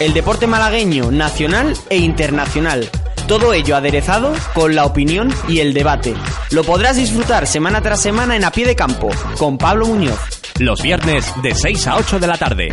[0.00, 2.88] el deporte malagueño nacional e internacional.
[3.28, 6.14] Todo ello aderezado con la opinión y el debate.
[6.50, 10.18] Lo podrás disfrutar semana tras semana en A Pie de Campo, con Pablo Muñoz.
[10.58, 12.68] Los viernes de 6 a 8 de la tarde.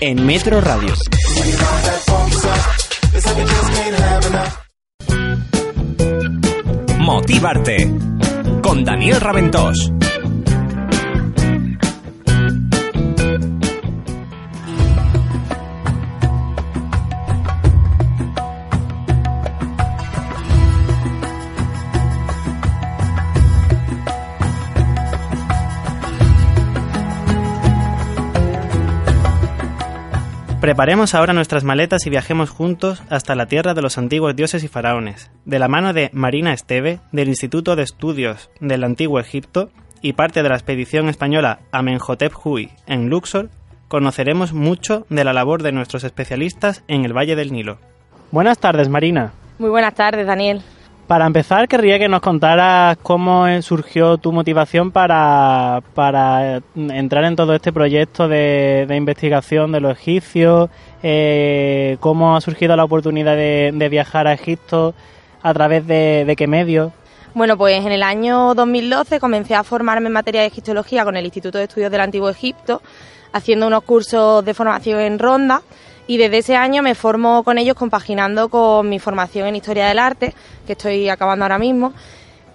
[0.00, 0.94] En Metro Radio.
[6.98, 7.92] Motívarte.
[8.62, 9.92] Con Daniel Raventós.
[30.60, 34.68] Preparemos ahora nuestras maletas y viajemos juntos hasta la tierra de los antiguos dioses y
[34.68, 39.70] faraones, de la mano de Marina Esteve, del Instituto de Estudios del Antiguo Egipto
[40.02, 43.48] y parte de la expedición española Amenhotep Hui en Luxor,
[43.88, 47.78] conoceremos mucho de la labor de nuestros especialistas en el Valle del Nilo.
[48.30, 49.32] Buenas tardes, Marina.
[49.58, 50.60] Muy buenas tardes, Daniel.
[51.10, 55.82] Para empezar, querría que nos contaras cómo surgió tu motivación para,
[56.76, 60.70] entrar en todo este proyecto de, investigación de los egipcios,
[61.02, 64.94] eh, cómo ha surgido la oportunidad de, viajar a Egipto,
[65.42, 66.92] a través de, qué medios.
[67.34, 71.24] Bueno, pues en el año 2012 comencé a formarme en materia de egiptología con el
[71.24, 72.82] Instituto de Estudios del Antiguo Egipto,
[73.32, 75.62] haciendo unos cursos de formación en Ronda
[76.10, 80.00] y desde ese año me formo con ellos compaginando con mi formación en Historia del
[80.00, 80.34] Arte,
[80.66, 81.92] que estoy acabando ahora mismo.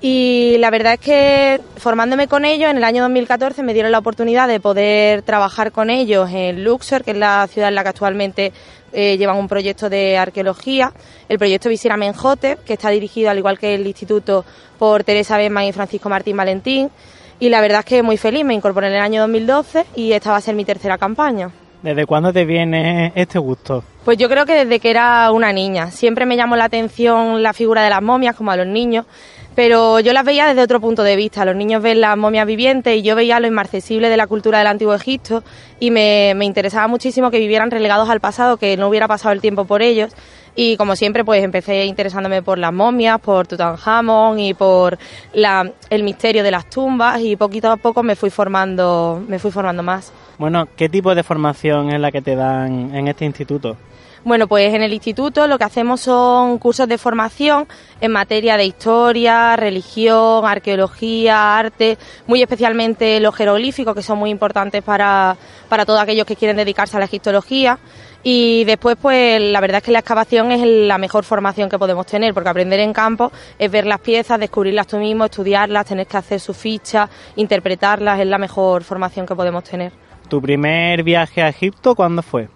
[0.02, 4.00] Y la verdad es que formándome con ellos, en el año 2014 me dieron la
[4.00, 7.90] oportunidad de poder trabajar con ellos en Luxor, que es la ciudad en la que
[7.90, 8.52] actualmente
[8.92, 10.92] eh, llevan un proyecto de arqueología,
[11.30, 14.44] el proyecto Visira Menjote, que está dirigido, al igual que el instituto,
[14.78, 16.90] por Teresa Besman y Francisco Martín Valentín.
[17.40, 20.32] Y la verdad es que muy feliz, me incorporé en el año 2012 y esta
[20.32, 21.52] va a ser mi tercera campaña.
[21.86, 23.84] ¿Desde cuándo te viene este gusto?
[24.04, 25.92] Pues yo creo que desde que era una niña.
[25.92, 29.06] Siempre me llamó la atención la figura de las momias, como a los niños
[29.56, 31.46] pero yo las veía desde otro punto de vista.
[31.46, 34.68] Los niños ven las momias vivientes y yo veía lo inmarcesible de la cultura del
[34.68, 35.44] antiguo Egipto
[35.80, 39.66] y me, interesaba muchísimo que vivieran relegados al pasado, que no hubiera pasado el tiempo
[39.66, 40.12] por ellos.
[40.58, 44.98] Y como siempre, pues empecé interesándome por las momias, por Tutankamón y por
[45.34, 49.52] la, el misterio de las tumbas y poquito a poco me fui formando, me fui
[49.52, 50.14] formando más.
[50.38, 53.78] Bueno, ¿qué tipo de formación es la que te dan en este instituto?
[54.26, 57.68] Bueno, pues en el instituto lo que hacemos son cursos de formación
[58.02, 64.82] en materia de historia, religión, arqueología, arte, muy especialmente los jeroglíficos, que son muy importantes
[64.82, 65.38] para,
[65.70, 67.78] para todos aquellos que quieren dedicarse a la egiptología.
[68.24, 72.08] Y después, pues la verdad es que la excavación es la mejor formación que podemos
[72.08, 76.18] tener, porque aprender en campo es ver las piezas, descubrirlas tú mismo, estudiarlas, tener que
[76.18, 79.92] hacer su ficha, interpretarlas, es la mejor formación que podemos tener.
[80.28, 82.55] ¿Tu primer viaje a Egipto cuándo fue?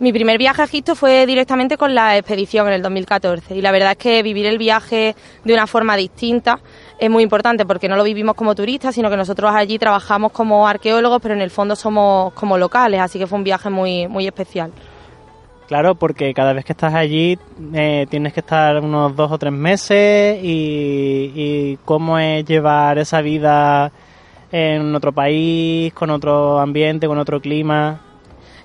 [0.00, 3.70] Mi primer viaje a Egipto fue directamente con la expedición en el 2014 y la
[3.70, 6.58] verdad es que vivir el viaje de una forma distinta
[6.98, 10.66] es muy importante porque no lo vivimos como turistas, sino que nosotros allí trabajamos como
[10.66, 14.26] arqueólogos, pero en el fondo somos como locales, así que fue un viaje muy, muy
[14.26, 14.72] especial.
[15.68, 17.38] Claro, porque cada vez que estás allí
[17.74, 23.20] eh, tienes que estar unos dos o tres meses y, y cómo es llevar esa
[23.20, 23.92] vida
[24.50, 28.00] en otro país, con otro ambiente, con otro clima.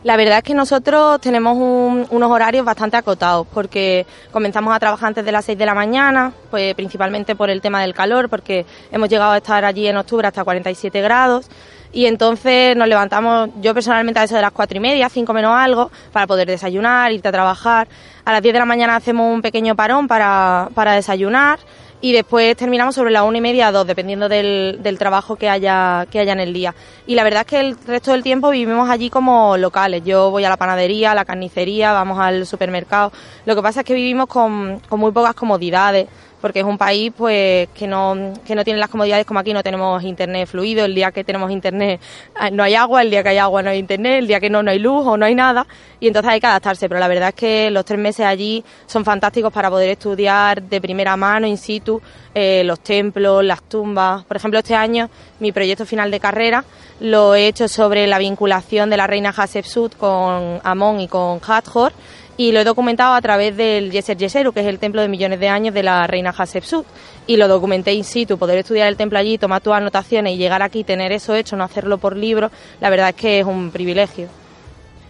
[0.05, 5.25] La verdad es que nosotros tenemos unos horarios bastante acotados porque comenzamos a trabajar antes
[5.25, 9.09] de las 6 de la mañana, pues principalmente por el tema del calor, porque hemos
[9.09, 11.49] llegado a estar allí en octubre hasta 47 grados
[11.91, 15.57] y entonces nos levantamos, yo personalmente a eso de las cuatro y media, cinco menos
[15.57, 17.87] algo, para poder desayunar, irte a trabajar.
[18.25, 21.57] A las 10 de la mañana hacemos un pequeño parón para, para desayunar
[22.05, 25.49] y después terminamos sobre la una y media a dos, dependiendo del, del, trabajo que
[25.49, 26.75] haya, que haya en el día.
[27.07, 30.03] Y la verdad es que el resto del tiempo vivimos allí como locales.
[30.05, 33.11] Yo voy a la panadería, a la carnicería, vamos al supermercado.
[33.45, 36.07] Lo que pasa es que vivimos con, con muy pocas comodidades
[36.45, 38.15] porque es un país pues que no,
[38.45, 41.49] que no tiene las comodidades como aquí, no tenemos internet fluido, el día que tenemos
[41.49, 41.99] internet
[42.35, 44.51] ah, no hay agua, el día que hay agua no hay internet, el día que
[44.51, 45.65] no, no hay luz o no hay nada,
[45.99, 49.03] y entonces hay que adaptarse, pero la verdad es que los tres meses allí son
[49.03, 51.99] fantásticos para poder estudiar de primera mano, in situ,
[52.35, 54.23] eh, los templos, las tumbas.
[54.25, 56.63] Por ejemplo, este año mi proyecto final de carrera
[56.99, 61.91] lo he hecho sobre la vinculación de la reina Hatshepsut con Amón y con Hathor,
[62.37, 65.39] y lo he documentado a través del Yeser Yeseru, que es el templo de millones
[65.39, 66.85] de años de la reina Hatshepsut.
[67.27, 70.61] Y lo documenté in situ, poder estudiar el templo allí, tomar tus anotaciones y llegar
[70.61, 74.27] aquí, tener eso hecho, no hacerlo por libro, la verdad es que es un privilegio.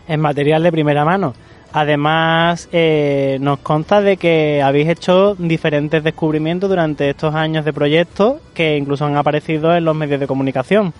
[0.07, 1.33] Es material de primera mano.
[1.73, 8.39] Además, eh, nos consta de que habéis hecho diferentes descubrimientos durante estos años de proyecto
[8.53, 10.93] que incluso han aparecido en los medios de comunicación.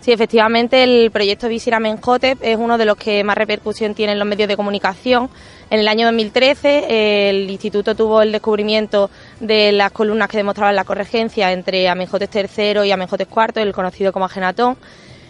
[0.00, 4.18] Sí, efectivamente, el proyecto Visira Menjotep es uno de los que más repercusión tiene en
[4.18, 5.28] los medios de comunicación.
[5.68, 9.10] En el año 2013 el instituto tuvo el descubrimiento
[9.40, 14.12] de las columnas que demostraban la corregencia entre Amenhotep III y Amenhotep IV, el conocido
[14.12, 14.76] como Agenatón.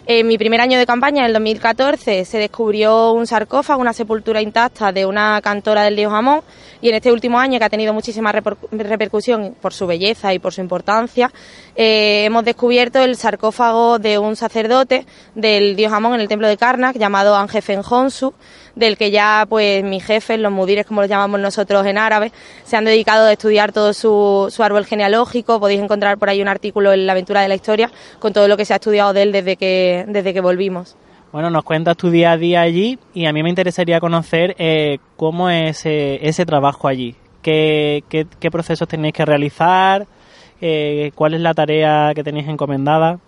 [0.09, 4.41] En mi primer año de campaña, en el 2014, se descubrió un sarcófago, una sepultura
[4.41, 6.43] intacta de una cantora del dios Amón
[6.81, 10.53] y en este último año, que ha tenido muchísima repercusión por su belleza y por
[10.53, 11.29] su importancia,
[11.75, 16.55] eh, hemos descubierto el sarcófago de un sacerdote del dios Amón en el templo de
[16.55, 18.33] Karnak, llamado Anjefen Honsu,
[18.77, 22.31] del que ya pues mis jefes, los mudires como los llamamos nosotros en árabe,
[22.63, 25.59] se han dedicado a estudiar todo su, su árbol genealógico.
[25.59, 28.57] Podéis encontrar por ahí un artículo en la aventura de la historia con todo lo
[28.57, 30.95] que se ha estudiado de él desde que, desde que volvimos.
[31.31, 34.99] Bueno, nos cuentas tu día a día allí y a mí me interesaría conocer eh,
[35.17, 37.15] cómo es eh, ese trabajo allí.
[37.41, 40.07] ¿Qué, qué, qué procesos tenéis que realizar?
[40.61, 43.19] Eh, ¿Cuál es la tarea que tenéis encomendada?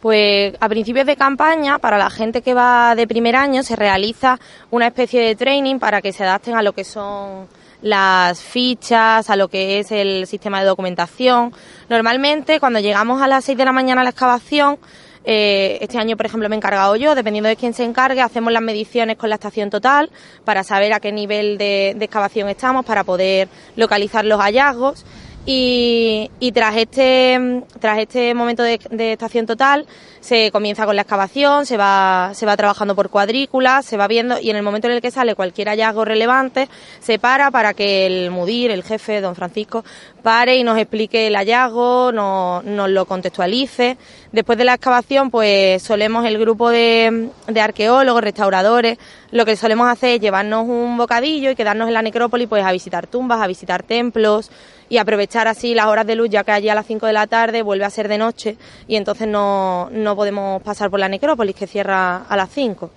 [0.00, 4.40] Pues a principios de campaña, para la gente que va de primer año, se realiza
[4.70, 7.48] una especie de training para que se adapten a lo que son
[7.82, 11.52] las fichas, a lo que es el sistema de documentación.
[11.90, 14.78] Normalmente, cuando llegamos a las 6 de la mañana a la excavación,
[15.24, 18.54] eh, este año, por ejemplo, me he encargado yo, dependiendo de quién se encargue, hacemos
[18.54, 20.10] las mediciones con la estación total
[20.46, 25.04] para saber a qué nivel de, de excavación estamos, para poder localizar los hallazgos
[25.46, 28.78] Y, tras este tras este momento de,
[29.12, 29.86] estación total
[30.20, 34.38] se comienza con la excavación, se va, se va trabajando por cuadrículas, se va viendo
[34.38, 36.68] y en el momento en el que sale cualquier hallazgo relevante
[37.00, 39.82] se para para que el mudir, el jefe, don Francisco,
[40.22, 43.96] pare y nos explique el hallazgo, nos, nos lo contextualice.
[44.32, 48.98] Después de la excavación, pues solemos el grupo de, de arqueólogos, restauradores,
[49.30, 52.72] lo que solemos hacer es llevarnos un bocadillo y quedarnos en la necrópolis pues a
[52.72, 54.50] visitar tumbas, a visitar templos
[54.90, 57.26] y aprovechar así las horas de luz, ya que allí a las 5 de la
[57.26, 61.56] tarde vuelve a ser de noche y entonces no, no podemos pasar por la necrópolis
[61.56, 62.90] que cierra a las 5.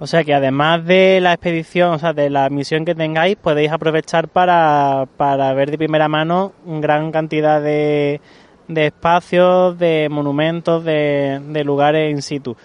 [0.00, 3.70] O sea que además de la expedición, o sea, de la misión que tengáis, podéis
[3.70, 8.20] aprovechar para, para ver de primera mano gran cantidad de,
[8.66, 12.56] de espacios, de monumentos, de, de lugares in situ.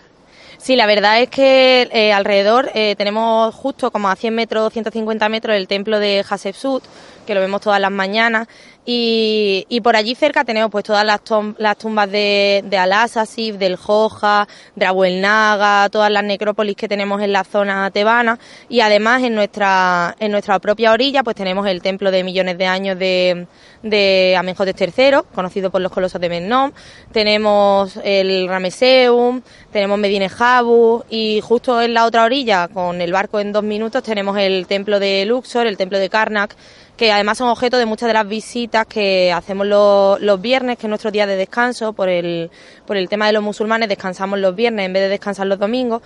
[0.66, 5.30] Sí, la verdad es que eh, alrededor eh, tenemos justo como a 100 metros, 150
[5.30, 6.84] metros el templo de Hatshepsut,
[7.28, 8.48] que lo vemos todas las mañanas,
[8.84, 11.22] y, y por allí cerca tenemos pues todas las,
[11.58, 17.34] las tumbas de, de Al-Asasif, del Joja, de Abuelnaga, todas las necrópolis que tenemos en
[17.34, 18.40] la zona tebana,
[18.70, 22.66] y además en nuestra, en nuestra propia orilla pues tenemos el templo de millones de
[22.68, 23.48] años de,
[23.82, 26.72] de Amenhotep III, conocido por los colosos de Mennom,
[27.12, 29.42] tenemos el Rameseum,
[29.76, 34.04] tenemos Medine Habu y justo en la otra orilla, con el barco en dos minutos,
[34.04, 36.56] tenemos el templo de Luxor, el templo de Karnak,
[36.96, 40.88] que además son objeto de muchas de las visitas que hacemos los, los viernes, que
[40.88, 42.52] es nuestro día de descanso, por el,
[42.88, 46.02] por el tema de los musulmanes, descansamos los viernes en vez de descansar los domingos.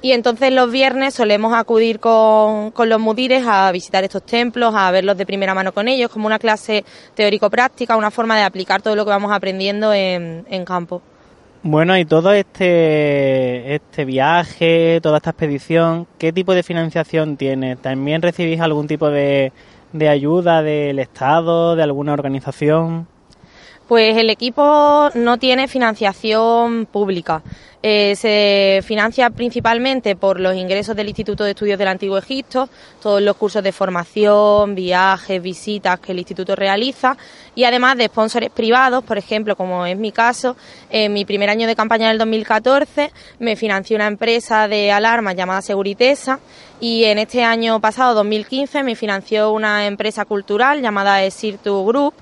[0.00, 4.90] Y entonces los viernes solemos acudir con, con, los mudires a visitar estos templos, a
[4.90, 8.96] verlos de primera mano con ellos, como una clase teórico-práctica, una forma de aplicar todo
[8.96, 11.02] lo que vamos aprendiendo en, en campo.
[11.64, 17.76] Bueno, y todo este, este viaje, toda esta expedición, ¿qué tipo de financiación tiene?
[17.76, 19.52] ¿También recibís algún tipo de,
[19.92, 23.06] de ayuda del Estado, de alguna organización?
[23.92, 27.42] Pues el equipo no tiene financiación pública.
[27.82, 32.70] Eh, se financia principalmente por los ingresos del Instituto de Estudios del Antiguo Egipto,
[33.02, 37.18] todos los cursos de formación, viajes, visitas que el instituto realiza
[37.54, 40.56] y además de sponsores privados, por ejemplo, como es mi caso,
[40.88, 45.60] en mi primer año de campaña del 2014 me financió una empresa de alarmas llamada
[45.60, 46.40] Seguritesa
[46.80, 52.14] y en este año pasado, 2015, me financió una empresa cultural llamada Esirtu Group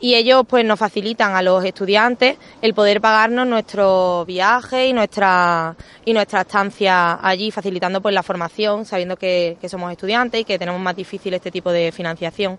[0.00, 5.74] y ellos pues nos facilitan a los estudiantes el poder pagarnos nuestro viaje y nuestra
[6.04, 10.80] y nuestra estancia allí facilitando pues la formación sabiendo que, somos estudiantes y que tenemos
[10.80, 12.58] más difícil este tipo de financiación.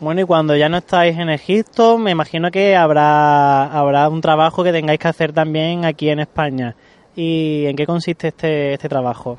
[0.00, 4.62] Bueno y cuando ya no estáis en Egipto me imagino que habrá habrá un trabajo
[4.62, 6.76] que tengáis que hacer también aquí en España.
[7.16, 9.38] Y en qué consiste este este trabajo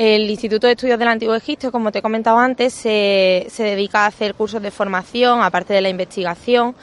[0.00, 4.06] el Instituto de Estudios del Antiguo Egipto, como te he comentado antes, se, dedica a
[4.06, 6.74] hacer cursos de formación, aparte de la investigación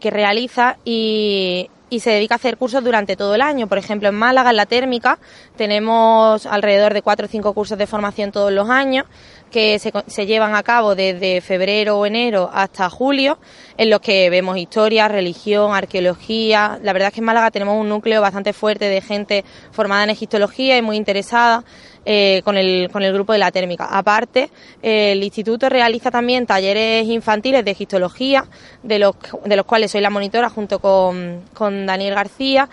[0.00, 3.68] que realiza, y, se dedica a hacer cursos durante todo el año.
[3.68, 5.20] Por ejemplo, en Málaga, en la térmica,
[5.56, 9.06] tenemos alrededor de cuatro o cinco cursos de formación todos los años
[9.52, 13.38] que se, se, llevan a cabo desde febrero o enero hasta julio,
[13.76, 16.80] en los que vemos historia, religión, arqueología.
[16.82, 20.10] La verdad es que en Málaga tenemos un núcleo bastante fuerte de gente formada en
[20.10, 21.62] egiptología y muy interesada.
[22.06, 23.86] Eh, con, el, con el grupo de la térmica.
[23.90, 24.50] Aparte,
[24.82, 28.44] eh, el instituto realiza también talleres infantiles de egiptología,
[28.82, 29.14] de los,
[29.46, 32.68] de los cuales soy la monitora junto con, con Daniel García.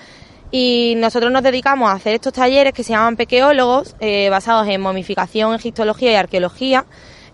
[0.52, 4.82] Y nosotros nos dedicamos a hacer estos talleres que se llaman pequeólogos, eh, basados en
[4.82, 6.84] momificación, egiptología y arqueología,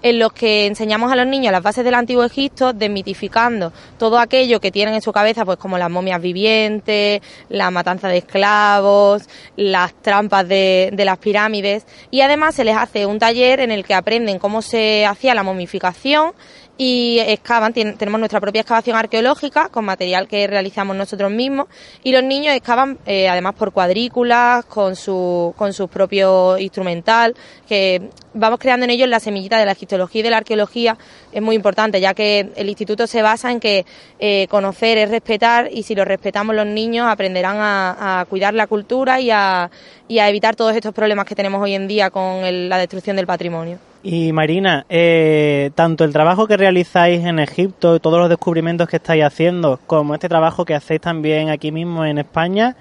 [0.02, 4.60] en los que enseñamos a los niños las bases del antiguo Egipto, desmitificando todo aquello
[4.60, 9.24] que tienen en su cabeza, pues como las momias vivientes, la matanza de esclavos,
[9.56, 13.84] las trampas de, de las pirámides, y además se les hace un taller en el
[13.86, 16.34] que aprenden cómo se hacía la momificación
[16.78, 21.68] y excavan, tenemos nuestra propia excavación arqueológica con material que realizamos nosotros mismos
[22.04, 27.36] y los niños excavan eh, además por cuadrículas, con su, con su propio instrumental,
[27.68, 30.98] que vamos creando en ellos la semillita de la egiptología y de la arqueología,
[31.32, 33.86] es muy importante ya que el instituto se basa en que
[34.20, 39.20] eh, conocer es respetar y si lo respetamos los niños aprenderán a, cuidar la cultura
[39.20, 39.70] y a,
[40.08, 43.26] y a evitar todos estos problemas que tenemos hoy en día con la destrucción del
[43.26, 43.80] patrimonio.
[44.04, 49.24] Y Marina, eh, tanto el trabajo que realizáis en Egipto, todos los descubrimientos que estáis
[49.24, 52.76] haciendo, como este trabajo que hacéis también aquí mismo en España,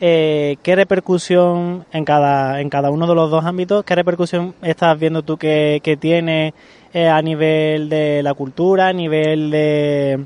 [0.00, 4.98] eh, ¿qué repercusión en cada, en cada uno de los dos ámbitos, qué repercusión estás
[4.98, 6.54] viendo tú que, que tiene
[6.92, 10.24] eh, a nivel de la cultura, a nivel de,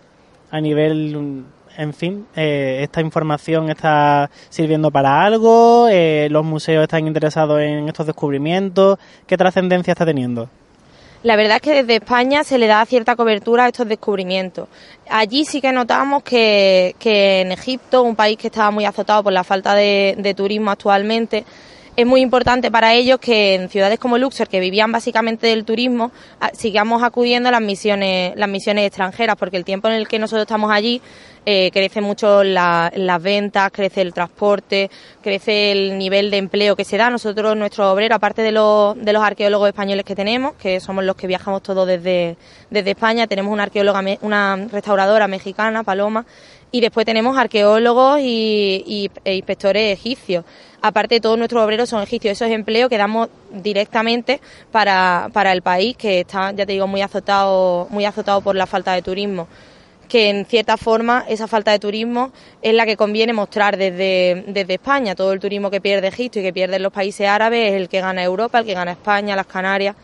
[0.50, 1.44] a nivel
[1.78, 7.86] en fin, eh, esta información está sirviendo para algo, eh, los museos están interesados en
[7.86, 8.98] estos descubrimientos,
[9.28, 10.50] ¿qué trascendencia está teniendo?
[11.22, 14.68] La verdad es que desde España se le da cierta cobertura a estos descubrimientos.
[15.08, 19.42] Allí sí que notamos que, en Egipto, un país que estaba muy azotado por la
[19.42, 21.44] falta de turismo actualmente,
[21.98, 26.12] es muy importante para ellos que en ciudades como Luxor, que vivían básicamente del turismo,
[26.52, 30.42] sigamos acudiendo a las misiones, las misiones extranjeras, porque el tiempo en el que nosotros
[30.42, 31.02] estamos allí
[31.44, 34.92] eh, crece mucho las ventas, crece el transporte,
[35.22, 37.10] crece el nivel de empleo que se da.
[37.10, 41.16] Nosotros, nuestro obrero, aparte de los, de los arqueólogos españoles que tenemos, que somos los
[41.16, 42.36] que viajamos todos desde,
[42.70, 46.24] desde España, tenemos una arqueóloga, una restauradora mexicana, Paloma,
[46.70, 50.44] y después tenemos arqueólogos y, e inspectores egipcios.
[50.80, 52.32] Aparte, todos nuestros obreros son egipcios.
[52.32, 57.02] Esos empleos que damos directamente para, para el país, que está, ya te digo, muy
[57.02, 59.48] azotado, muy azotado por la falta de turismo
[60.08, 64.74] que en cierta forma esa falta de turismo es la que conviene mostrar desde, desde
[64.74, 65.14] España.
[65.14, 68.00] Todo el turismo que pierde Egipto y que pierden los países árabes es el que
[68.00, 69.94] gana Europa, el que gana España, las Canarias.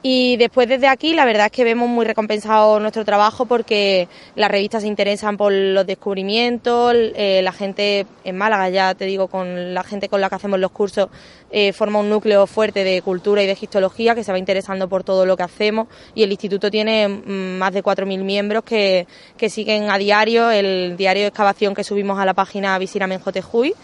[0.00, 4.48] Y después desde aquí la verdad es que vemos muy recompensado nuestro trabajo porque las
[4.48, 9.74] revistas se interesan por los descubrimientos, eh, la gente en Málaga, ya te digo, con
[9.74, 11.08] la gente con la que hacemos los cursos,
[11.50, 15.02] eh, forma un núcleo fuerte de cultura y de histología que se va interesando por
[15.02, 19.50] todo lo que hacemos y el instituto tiene mm, más de 4.000 miembros que, que
[19.50, 23.74] siguen a diario el diario de excavación que subimos a la página Visira Menjotejuy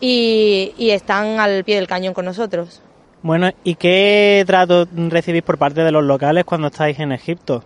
[0.00, 2.80] y, y están al pie del cañón con nosotros.
[3.22, 7.62] Bueno, ¿y qué trato recibís por parte de los locales cuando estáis en Egipto?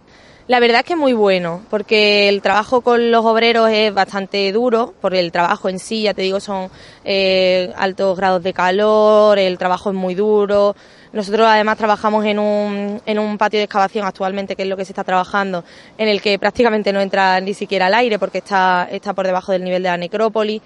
[0.47, 4.93] La verdad es que muy bueno, porque el trabajo con los obreros es bastante duro,
[5.01, 6.69] por el trabajo en sí, ya te digo, son
[7.03, 10.77] eh, altos grados de calor, el trabajo es muy duro.
[11.15, 14.85] Nosotros además trabajamos en un, en un patio de excavación actualmente, que es lo que
[14.85, 15.65] se está trabajando,
[15.97, 19.53] en el que prácticamente no entra ni siquiera el aire porque está, está por debajo
[19.53, 20.61] del nivel de la necrópolis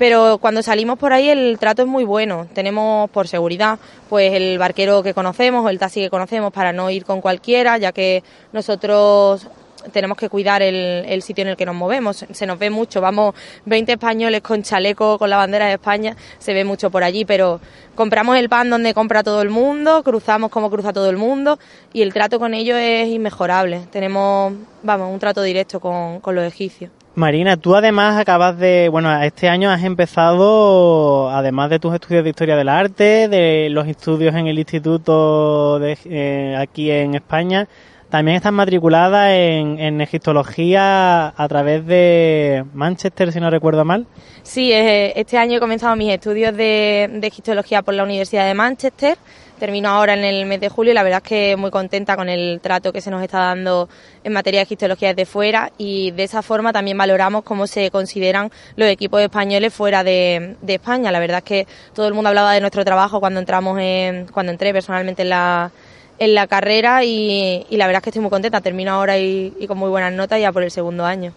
[0.00, 2.46] pero cuando salimos por ahí el trato es muy bueno.
[2.54, 3.78] Tenemos por seguridad
[4.08, 7.76] pues el barquero que conocemos o el taxi que conocemos para no ir con cualquiera,
[7.76, 9.46] ya que nosotros
[9.92, 12.24] tenemos que cuidar el, sitio en el que nos movemos.
[12.30, 13.34] Se nos ve mucho, vamos
[13.66, 17.60] 20 españoles con chaleco, con la bandera de España, se ve mucho por allí, pero
[17.94, 21.58] compramos el pan donde compra todo el mundo, cruzamos como cruza todo el mundo
[21.92, 23.82] y el trato con ellos es inmejorable.
[23.90, 26.90] Tenemos, vamos, un trato directo con los egipcios.
[27.14, 32.30] Marina, tú además acabas de, bueno, este año has empezado, además de tus estudios de
[32.30, 37.66] historia del arte, de los estudios en el instituto de, eh, aquí en España,
[38.10, 44.06] también estás matriculada en, egiptología a través de Manchester, si no recuerdo mal.
[44.42, 48.54] Sí, eh, este año he comenzado mis estudios de, de egiptología por la Universidad de
[48.54, 49.18] Manchester
[49.60, 52.28] termino ahora en el mes de julio y la verdad es que muy contenta con
[52.28, 53.88] el trato que se nos está dando
[54.24, 58.50] en materia de histología desde fuera y de esa forma también valoramos cómo se consideran
[58.74, 61.12] los equipos españoles fuera de, España.
[61.12, 64.50] La verdad es que todo el mundo hablaba de nuestro trabajo cuando entramos en, cuando
[64.50, 65.70] entré personalmente en la
[66.18, 68.60] en la carrera y, la verdad es que estoy muy contenta.
[68.60, 71.32] Termino ahora y, con muy buenas notas ya por el segundo año.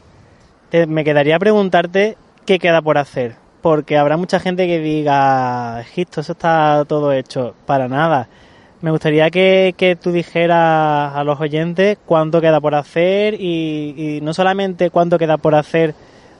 [0.87, 6.33] me quedaría preguntarte qué queda por hacer porque habrá mucha gente que diga, Egipto, eso
[6.33, 7.55] está todo hecho.
[7.65, 8.27] Para nada.
[8.81, 14.33] Me gustaría que, que tú dijeras a los oyentes cuánto queda por hacer y, no
[14.33, 15.95] solamente cuánto queda por hacer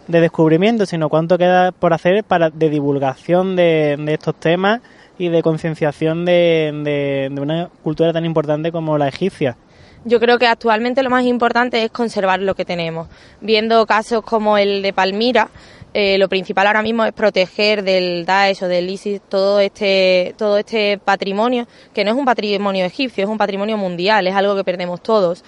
[0.09, 4.81] de descubrimiento, sino cuánto queda por hacer para de divulgación de, estos temas
[5.17, 9.55] y de concienciación de, de una cultura tan importante como la egipcia.
[10.03, 13.07] Yo creo que actualmente lo más importante es conservar lo que tenemos.
[13.39, 15.49] Viendo casos como el de Palmira,
[15.93, 20.57] eh, lo principal ahora mismo es proteger del Daesh o del ISIS todo este, todo
[20.57, 24.63] este patrimonio, que no es un patrimonio egipcio, es un patrimonio mundial, es algo que
[24.63, 25.43] perdemos todos.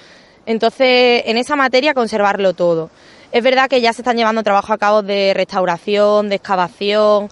[0.45, 2.91] Entonces, en esa materia, conservarlo todo.
[3.31, 7.29] Es verdad que ya se están llevando trabajo a cabo de restauración, de excavación,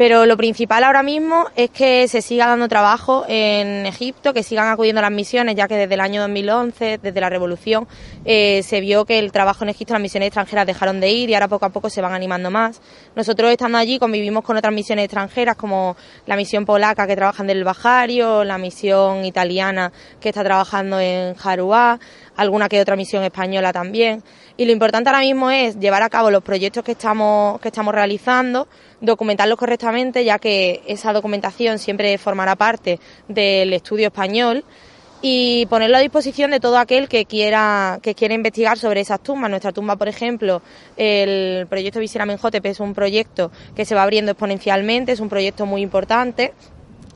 [0.00, 4.68] pero lo principal ahora mismo es que se siga dando trabajo en Egipto, que sigan
[4.68, 7.86] acudiendo las misiones, ya que desde el año 2011, desde la revolución,
[8.24, 11.34] eh, se vio que el trabajo en Egipto, las misiones extranjeras dejaron de ir y
[11.34, 12.80] ahora poco a poco se van animando más.
[13.14, 17.50] Nosotros estando allí convivimos con otras misiones extranjeras como la misión polaca que trabaja en
[17.50, 22.00] el Bajario, la misión italiana que está trabajando en Jaruá,
[22.36, 24.22] alguna que otra misión española también.
[24.56, 27.94] Y lo importante ahora mismo es llevar a cabo los proyectos que estamos, que estamos
[27.94, 28.66] realizando,
[29.00, 34.64] documentarlos correctamente, ya que esa documentación siempre formará parte del estudio español
[35.22, 39.50] y ponerlo a disposición de todo aquel que quiera que quiera investigar sobre esas tumbas.
[39.50, 40.62] Nuestra tumba, por ejemplo,
[40.96, 45.66] el proyecto Visera Menjotep es un proyecto que se va abriendo exponencialmente, es un proyecto
[45.66, 46.54] muy importante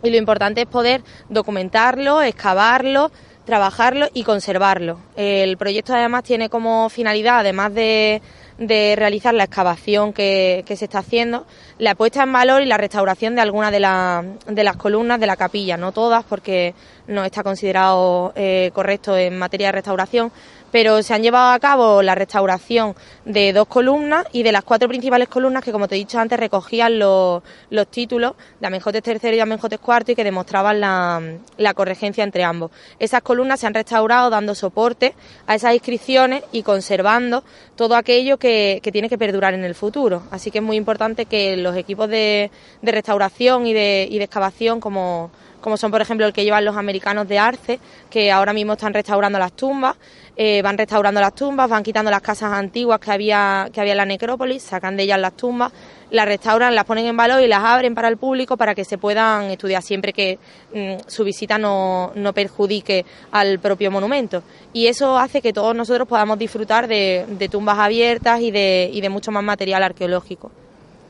[0.03, 3.11] y lo importante es poder documentarlo, excavarlo,
[3.47, 5.01] trabajarlo y conservarlo.
[5.17, 8.21] El proyecto además tiene como finalidad, además de
[8.59, 11.47] de realizar la excavación que, se está haciendo,
[11.79, 15.37] la puesta en valor y la restauración de algunas de, de las columnas de la
[15.37, 16.75] capilla, no todas porque
[17.07, 20.31] no está considerado eh, correcto en materia de restauración,
[20.75, 24.89] pero se han llevado a cabo la restauración de dos columnas y de las cuatro
[24.89, 27.45] principales columnas que, como te he dicho antes, recogían los,
[27.93, 31.23] títulos de Amenhotep III y Amenhotep IV y que demostraban la,
[31.59, 32.73] la corregencia entre ambos.
[32.99, 35.15] Esas columnas se han restaurado dando soporte
[35.47, 37.45] a esas inscripciones y conservando
[37.77, 40.25] todo aquello que, tiene que perdurar en el futuro.
[40.33, 42.51] Así que es muy importante que los equipos de,
[42.83, 45.31] restauración y de, y de excavación, como
[45.65, 48.93] como son por ejemplo el que llevan los americanos de Arce, que ahora mismo están
[48.93, 49.97] restaurando las tumbas,
[50.37, 53.99] eh, van restaurando las tumbas, van quitando las casas antiguas que había, que había en
[53.99, 55.73] la necrópolis, sacan de ellas las tumbas,
[56.11, 58.99] las restauran, las ponen en valor y las abren para el público para que se
[58.99, 60.39] puedan estudiar siempre que
[60.73, 64.43] mm, su visita no, no, perjudique al propio monumento.
[64.73, 69.01] Y eso hace que todos nosotros podamos disfrutar de, de tumbas abiertas y de, y
[69.01, 70.51] de mucho más material arqueológico.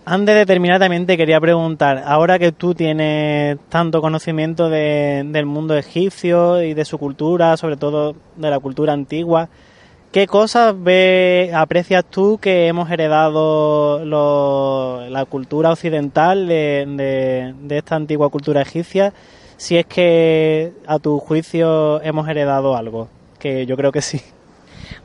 [0.06, 5.78] Antes de terminar también te quería preguntar, ahora que tú tienes tanto conocimiento del mundo
[5.78, 9.48] egipcio y de su cultura, sobre todo de la cultura antigua,
[10.12, 18.60] ¿qué cosas ve, aprecias tú que hemos heredado la cultura occidental de esta antigua cultura
[18.60, 19.14] egipcia?
[19.56, 24.20] Si es que a tu juicio hemos heredado algo, que yo creo que sí.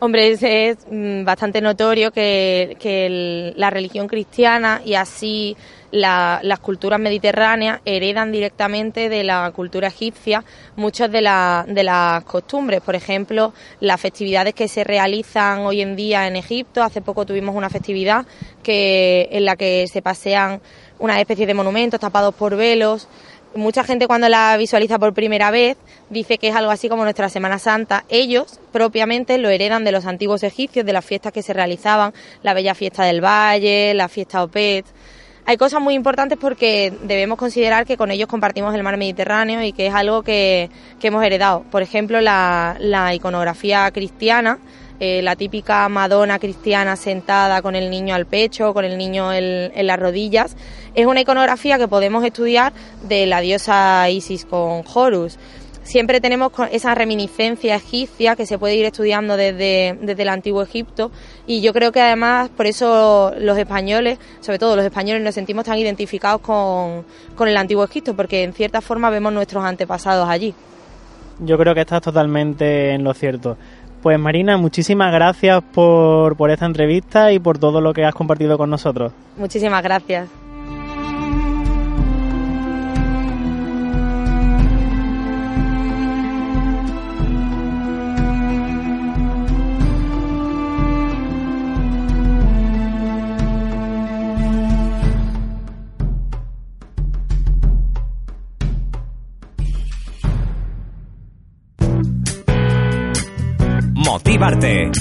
[0.01, 5.57] Hombre, es, mm, bastante notorio que, la religión cristiana y así
[5.91, 10.43] las culturas mediterráneas heredan directamente de la cultura egipcia
[10.75, 12.79] muchas de, de las costumbres.
[12.79, 16.81] Por ejemplo, las festividades que se realizan hoy en día en Egipto.
[16.81, 18.25] Hace poco tuvimos una festividad
[18.63, 20.61] que, en la que se pasean
[20.99, 23.09] una especie de monumentos tapados por velos
[23.55, 25.77] mucha gente cuando la visualiza por primera vez
[26.09, 28.05] dice que es algo así como nuestra Semana Santa.
[28.09, 32.53] Ellos propiamente lo heredan de los antiguos egipcios, de las fiestas que se realizaban, la
[32.53, 34.85] bella fiesta del valle, la fiesta Opet.
[35.45, 39.71] Hay cosas muy importantes porque debemos considerar que con ellos compartimos el mar Mediterráneo y
[39.71, 40.69] que es algo que,
[41.01, 41.63] hemos heredado.
[41.71, 44.59] Por ejemplo, la, la iconografía cristiana
[44.99, 49.87] eh, la típica Madonna cristiana sentada con el niño al pecho, con el niño en,
[49.87, 50.57] las rodillas.
[50.93, 52.73] Es una iconografía que podemos estudiar
[53.07, 55.37] de la diosa Isis con Horus.
[55.83, 61.11] Siempre tenemos esa reminiscencia egipcia que se puede ir estudiando desde, desde el antiguo Egipto
[61.47, 65.65] y yo creo que además por eso los españoles, sobre todo los españoles, nos sentimos
[65.65, 70.53] tan identificados con, con el antiguo Egipto porque en cierta forma vemos nuestros antepasados allí.
[71.39, 73.57] Yo creo que estás totalmente en lo cierto.
[74.01, 78.57] Pues Marina, muchísimas gracias por, por esta entrevista y por todo lo que has compartido
[78.57, 79.11] con nosotros.
[79.37, 80.29] Muchísimas gracias.
[104.39, 104.91] Motivarte.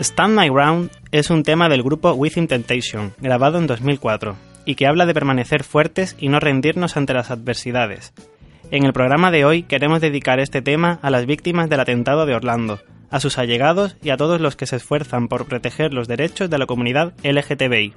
[0.00, 4.86] Stand My Ground es un tema del grupo Within Temptation, grabado en 2004, y que
[4.86, 8.12] habla de permanecer fuertes y no rendirnos ante las adversidades.
[8.70, 12.34] En el programa de hoy queremos dedicar este tema a las víctimas del atentado de
[12.34, 12.78] Orlando,
[13.10, 16.58] a sus allegados y a todos los que se esfuerzan por proteger los derechos de
[16.58, 17.94] la comunidad LGTBI.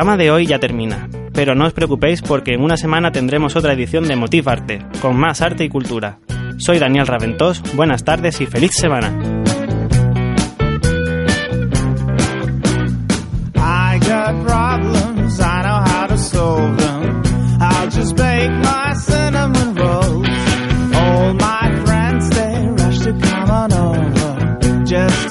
[0.00, 3.74] Programa de hoy ya termina, pero no os preocupéis porque en una semana tendremos otra
[3.74, 6.20] edición de Motivarte, con más arte y cultura.
[6.56, 9.12] Soy Daniel Raventós, buenas tardes y feliz semana.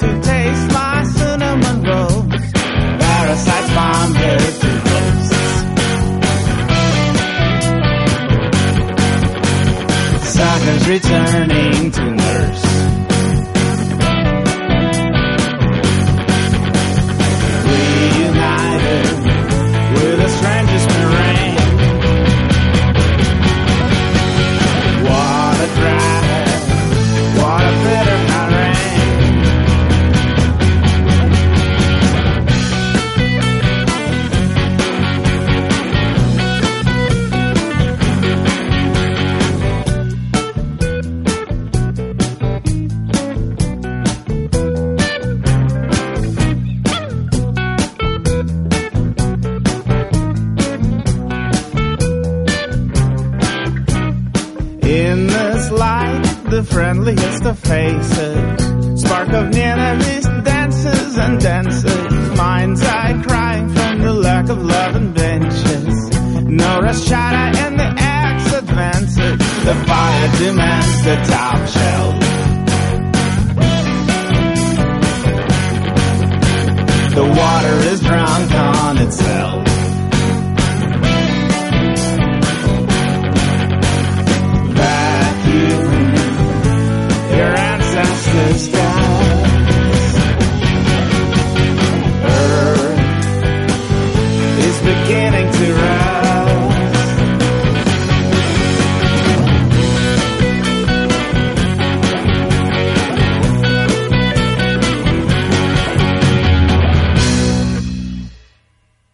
[0.00, 0.89] to
[10.90, 11.59] returning.